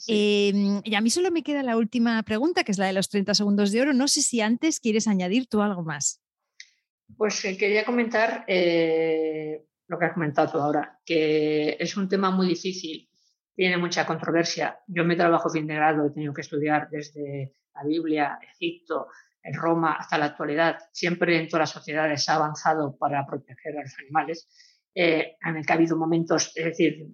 Em, 0.07 0.81
y 0.85 0.94
a 0.94 1.00
mí 1.00 1.11
solo 1.11 1.31
me 1.31 1.42
queda 1.42 1.62
la 1.62 1.76
última 1.76 2.22
pregunta, 2.22 2.64
que 2.64 2.72
es 2.72 2.79
la 2.79 2.87
de 2.87 2.92
los 2.92 3.09
30 3.09 3.35
segundos 3.35 3.72
de 3.72 3.81
oro. 3.83 3.92
No 3.92 4.09
sé 4.09 4.22
si 4.22 4.40
antes 4.40 4.81
quieres 4.81 5.07
añadir 5.07 5.46
tú 5.46 5.62
algo 5.62 5.83
más. 5.83 6.20
Pues 7.16 7.42
eh, 7.46 7.57
quería 7.57 7.85
comentar, 7.85 8.44
eh, 8.46 9.64
lo 9.88 9.98
que 9.98 10.05
has 10.05 10.12
comentado 10.12 10.52
tú 10.52 10.59
ahora, 10.59 11.00
que 11.05 11.76
es 11.79 11.96
un 11.96 12.09
tema 12.09 12.31
muy 12.31 12.48
difícil, 12.48 13.09
tiene 13.55 13.79
mucha 13.79 14.05
controversia. 14.05 14.81
Yo 14.87 15.05
me 15.05 15.16
trabajo 15.16 15.48
fin 15.48 15.66
de 15.66 15.76
grado, 15.76 16.07
he 16.07 16.11
tenido 16.11 16.35
que 16.35 16.42
estudiar 16.42 16.88
desde 16.90 17.55
la 17.74 17.85
Biblia, 17.85 18.38
Egipto, 18.55 19.09
en 19.42 19.55
Roma 19.55 19.92
hasta 19.92 20.18
la 20.18 20.26
actualidad. 20.26 20.76
Siempre 20.92 21.38
en 21.38 21.48
todas 21.48 21.62
las 21.62 21.70
sociedades 21.70 22.29
ha 22.29 22.35
avanzado 22.35 22.96
para 22.98 23.24
proteger 23.26 23.79
a 23.79 23.83
los 23.83 23.98
animales. 23.98 24.48
Eh, 24.94 25.37
en 25.42 25.57
el 25.57 25.64
que 25.64 25.72
ha 25.72 25.76
habido 25.76 25.96
momentos, 25.96 26.52
es 26.55 26.64
decir, 26.64 27.07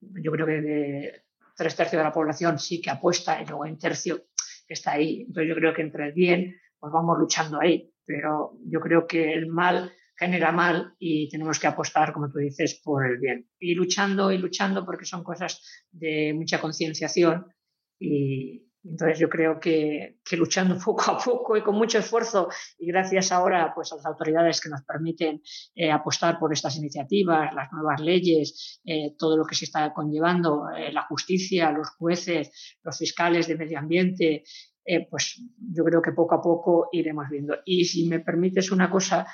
yo 0.00 0.32
creo 0.32 0.46
que 0.46 0.60
de 0.60 1.22
tres 1.56 1.76
tercios 1.76 2.00
de 2.00 2.04
la 2.04 2.12
población 2.12 2.58
sí 2.58 2.80
que 2.80 2.90
apuesta 2.90 3.40
y 3.40 3.46
luego 3.46 3.64
hay 3.64 3.76
tercio 3.78 4.26
que 4.66 4.74
está 4.74 4.92
ahí. 4.92 5.22
Entonces 5.22 5.48
yo 5.48 5.54
creo 5.54 5.72
que 5.72 5.82
entre 5.82 6.08
el 6.08 6.12
bien, 6.12 6.56
pues 6.78 6.92
vamos 6.92 7.18
luchando 7.18 7.60
ahí. 7.60 7.90
Pero 8.06 8.58
yo 8.64 8.80
creo 8.80 9.06
que 9.06 9.32
el 9.34 9.48
mal 9.48 9.92
genera 10.16 10.52
mal 10.52 10.94
y 10.98 11.28
tenemos 11.28 11.58
que 11.58 11.66
apostar, 11.66 12.12
como 12.12 12.30
tú 12.30 12.38
dices, 12.38 12.80
por 12.82 13.06
el 13.06 13.18
bien. 13.18 13.48
Y 13.58 13.74
luchando 13.74 14.32
y 14.32 14.38
luchando 14.38 14.86
porque 14.86 15.04
son 15.04 15.22
cosas 15.22 15.60
de 15.90 16.32
mucha 16.34 16.60
concienciación 16.60 17.46
y, 17.98 18.66
entonces 18.88 19.18
yo 19.18 19.28
creo 19.28 19.58
que, 19.58 20.18
luchando 20.32 20.78
poco 20.84 21.10
a 21.10 21.18
poco 21.18 21.56
y 21.56 21.62
con 21.62 21.74
mucho 21.74 21.98
esfuerzo 21.98 22.48
y 22.78 22.86
gracias 22.86 23.32
ahora 23.32 23.72
pues, 23.74 23.92
a 23.92 23.96
las 23.96 24.06
autoridades 24.06 24.60
que 24.60 24.68
nos 24.68 24.82
permiten 24.82 25.42
eh, 25.74 25.90
apostar 25.90 26.38
por 26.38 26.52
estas 26.52 26.76
iniciativas, 26.76 27.52
las 27.54 27.72
nuevas 27.72 28.00
leyes, 28.00 28.80
eh, 28.84 29.14
todo 29.18 29.36
lo 29.36 29.44
que 29.44 29.54
se 29.54 29.64
está 29.64 29.92
conllevando, 29.92 30.68
eh, 30.76 30.92
la 30.92 31.02
justicia, 31.02 31.72
los 31.72 31.90
jueces, 31.90 32.76
los 32.82 32.96
fiscales 32.96 33.48
de 33.48 33.56
medio 33.56 33.78
ambiente, 33.78 34.44
pues 35.10 35.42
yo 35.72 35.84
creo 35.84 36.00
que 36.00 36.12
poco 36.12 36.36
a 36.36 36.40
poco 36.40 36.88
iremos 36.92 37.28
viendo. 37.28 37.56
Y 37.64 37.84
si 37.84 38.08
me 38.08 38.20
permites 38.20 38.70
una 38.70 38.88
cosa, 38.90 39.26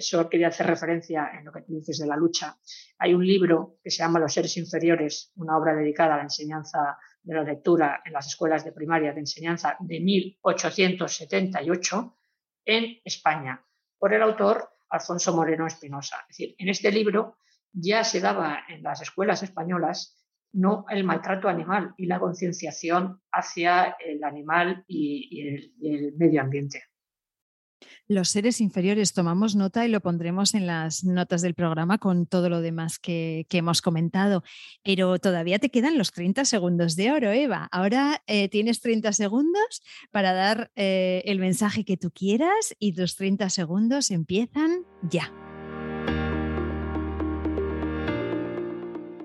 solo 0.00 0.28
quería 0.28 0.48
hacer 0.48 0.66
referencia 0.66 1.30
en 1.38 1.44
lo 1.44 1.52
que 1.52 1.62
tú 1.62 1.74
dices 1.74 1.98
de 1.98 2.06
la 2.06 2.16
lucha. 2.16 2.58
Hay 2.98 3.14
un 3.14 3.26
libro 3.26 3.78
que 3.82 3.90
se 3.90 3.98
llama 3.98 4.20
Los 4.20 4.34
seres 4.34 4.56
inferiores, 4.56 5.32
una 5.36 5.58
obra 5.58 5.74
dedicada 5.74 6.14
a 6.14 6.18
la 6.18 6.24
enseñanza 6.24 6.98
de 7.22 7.34
la 7.34 7.42
lectura 7.42 8.02
en 8.04 8.12
las 8.12 8.28
escuelas 8.28 8.64
de 8.64 8.72
primaria 8.72 9.12
de 9.12 9.20
enseñanza 9.20 9.76
de 9.80 9.98
1878 9.98 12.16
en 12.64 12.98
España, 13.04 13.64
por 13.98 14.14
el 14.14 14.22
autor 14.22 14.70
Alfonso 14.88 15.34
Moreno 15.34 15.66
Espinosa. 15.66 16.18
Es 16.28 16.36
decir, 16.36 16.54
en 16.58 16.68
este 16.68 16.92
libro 16.92 17.38
ya 17.72 18.04
se 18.04 18.20
daba 18.20 18.60
en 18.68 18.82
las 18.82 19.02
escuelas 19.02 19.42
españolas 19.42 20.16
no 20.56 20.86
el 20.88 21.04
maltrato 21.04 21.48
animal 21.48 21.94
y 21.96 22.06
la 22.06 22.18
concienciación 22.18 23.20
hacia 23.30 23.96
el 24.04 24.24
animal 24.24 24.84
y, 24.88 25.70
el 25.82 26.14
medio 26.16 26.40
ambiente 26.40 26.82
los 28.08 28.28
seres 28.28 28.60
inferiores. 28.60 29.12
Tomamos 29.12 29.56
nota 29.56 29.84
y 29.84 29.88
lo 29.88 30.00
pondremos 30.00 30.54
en 30.54 30.66
las 30.66 31.04
notas 31.04 31.42
del 31.42 31.54
programa 31.54 31.98
con 31.98 32.26
todo 32.26 32.48
lo 32.48 32.60
demás 32.60 33.00
que, 33.00 33.46
hemos 33.50 33.82
comentado. 33.82 34.44
Pero 34.84 35.18
todavía 35.18 35.58
te 35.58 35.70
quedan 35.70 35.98
los 35.98 36.12
30 36.12 36.44
segundos 36.44 36.94
de 36.94 37.10
oro, 37.10 37.32
Eva. 37.32 37.68
Ahora 37.72 38.22
eh, 38.28 38.48
tienes 38.48 38.80
30 38.80 39.12
segundos 39.12 39.82
para 40.12 40.32
dar 40.32 40.70
eh, 40.76 41.22
el 41.26 41.40
mensaje 41.40 41.84
que 41.84 41.96
tú 41.96 42.12
quieras 42.12 42.76
y 42.78 42.92
tus 42.92 43.16
30 43.16 43.50
segundos 43.50 44.12
empiezan 44.12 44.84
ya. 45.02 45.32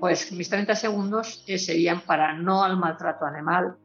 Pues 0.02 0.32
mis 0.32 0.50
30 0.50 0.76
segundos 0.76 1.44
eh, 1.46 1.60
serían 1.60 2.02
para 2.02 2.34
no 2.34 2.64
al 2.64 2.76
maltrato 2.76 3.24
animal, 3.24 3.76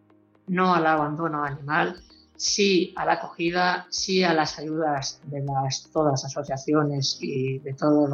no 0.46 0.74
al 0.74 0.86
abandono 0.86 1.44
animal, 1.44 2.02
sí 2.34 2.94
a 2.96 3.04
la 3.04 3.12
acogida, 3.12 3.86
sí 3.90 4.24
a 4.24 4.32
las 4.32 4.58
ayudas 4.58 5.20
de 5.24 5.42
las, 5.42 5.90
todas 5.92 6.12
las 6.12 6.24
asociaciones 6.24 7.18
y 7.20 7.58
de 7.58 7.74
todos 7.74 8.08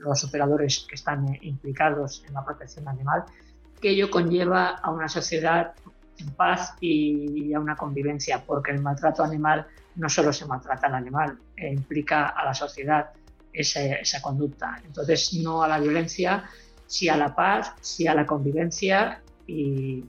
los, 0.00 0.24
operadores 0.24 0.88
que 0.88 0.96
están 0.96 1.28
eh, 1.28 1.38
implicados 1.42 2.24
en 2.26 2.34
la 2.34 2.44
protección 2.44 2.88
animal, 2.88 3.22
que 3.80 3.90
ello 3.90 4.10
conlleva 4.10 4.78
a 4.82 4.90
una 4.90 5.08
sociedad 5.08 5.72
en 6.18 6.30
paz 6.32 6.74
y, 6.80 7.54
a 7.54 7.60
una 7.60 7.76
convivencia, 7.76 8.42
porque 8.44 8.72
el 8.72 8.82
maltrato 8.82 9.22
animal 9.22 9.68
no 9.94 10.08
solo 10.08 10.32
se 10.32 10.46
maltrata 10.46 10.88
al 10.88 10.96
animal, 10.96 11.38
eh, 11.56 11.72
implica 11.72 12.26
a 12.26 12.44
la 12.44 12.54
sociedad 12.54 13.10
esa, 13.52 14.20
conducta. 14.20 14.82
Entonces, 14.84 15.32
no 15.34 15.62
a 15.62 15.68
la 15.68 15.78
violencia, 15.78 16.44
sí 16.86 17.08
a 17.08 17.16
la 17.16 17.34
paz, 17.34 17.74
sí 17.80 18.06
a 18.06 18.14
la 18.14 18.26
convivencia 18.26 19.22
y, 19.46 20.04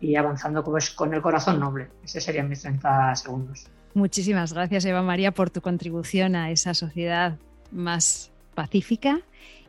y 0.00 0.16
avanzando 0.16 0.62
pues, 0.62 0.90
con 0.90 1.14
el 1.14 1.22
corazón 1.22 1.60
noble. 1.60 1.88
Ese 2.02 2.20
serían 2.20 2.48
mis 2.48 2.62
30 2.62 3.14
segundos. 3.16 3.66
Muchísimas 3.94 4.52
gracias, 4.52 4.84
Eva 4.84 5.02
María, 5.02 5.32
por 5.32 5.50
tu 5.50 5.60
contribución 5.60 6.34
a 6.34 6.50
esa 6.50 6.74
sociedad 6.74 7.38
más 7.70 8.32
pacífica 8.54 9.20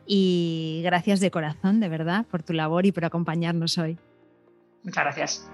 y 0.06 0.80
gracias 0.84 1.20
de 1.20 1.30
corazón, 1.30 1.80
de 1.80 1.88
verdad, 1.88 2.26
por 2.30 2.42
tu 2.42 2.52
labor 2.52 2.86
y 2.86 2.92
por 2.92 3.04
acompañarnos 3.04 3.78
hoy. 3.78 3.98
Muchas 4.82 5.04
gracias. 5.04 5.50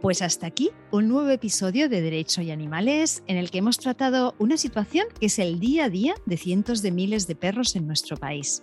Pues 0.00 0.22
hasta 0.22 0.46
aquí 0.46 0.70
un 0.90 1.08
nuevo 1.08 1.28
episodio 1.28 1.90
de 1.90 2.00
Derecho 2.00 2.40
y 2.40 2.50
Animales 2.50 3.22
en 3.26 3.36
el 3.36 3.50
que 3.50 3.58
hemos 3.58 3.76
tratado 3.78 4.34
una 4.38 4.56
situación 4.56 5.06
que 5.18 5.26
es 5.26 5.38
el 5.38 5.60
día 5.60 5.84
a 5.84 5.90
día 5.90 6.14
de 6.24 6.38
cientos 6.38 6.80
de 6.80 6.90
miles 6.90 7.26
de 7.26 7.34
perros 7.34 7.76
en 7.76 7.86
nuestro 7.86 8.16
país. 8.16 8.62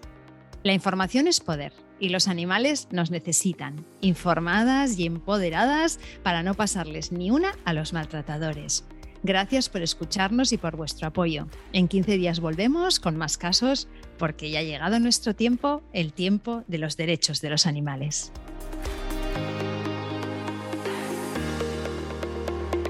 La 0.63 0.73
información 0.73 1.27
es 1.27 1.39
poder 1.39 1.73
y 1.99 2.09
los 2.09 2.27
animales 2.27 2.87
nos 2.89 3.11
necesitan, 3.11 3.85
informadas 4.01 4.97
y 4.97 5.05
empoderadas 5.05 5.99
para 6.23 6.41
no 6.41 6.55
pasarles 6.55 7.11
ni 7.11 7.29
una 7.29 7.51
a 7.65 7.73
los 7.73 7.93
maltratadores. 7.93 8.83
Gracias 9.21 9.69
por 9.69 9.83
escucharnos 9.83 10.51
y 10.53 10.57
por 10.57 10.75
vuestro 10.75 11.07
apoyo. 11.07 11.45
En 11.71 11.87
15 11.87 12.17
días 12.17 12.39
volvemos 12.39 12.99
con 12.99 13.15
más 13.15 13.37
casos 13.37 13.87
porque 14.17 14.49
ya 14.49 14.59
ha 14.59 14.63
llegado 14.63 14.99
nuestro 14.99 15.35
tiempo, 15.35 15.83
el 15.93 16.13
tiempo 16.13 16.63
de 16.67 16.79
los 16.79 16.97
derechos 16.97 17.41
de 17.41 17.51
los 17.51 17.67
animales. 17.67 18.31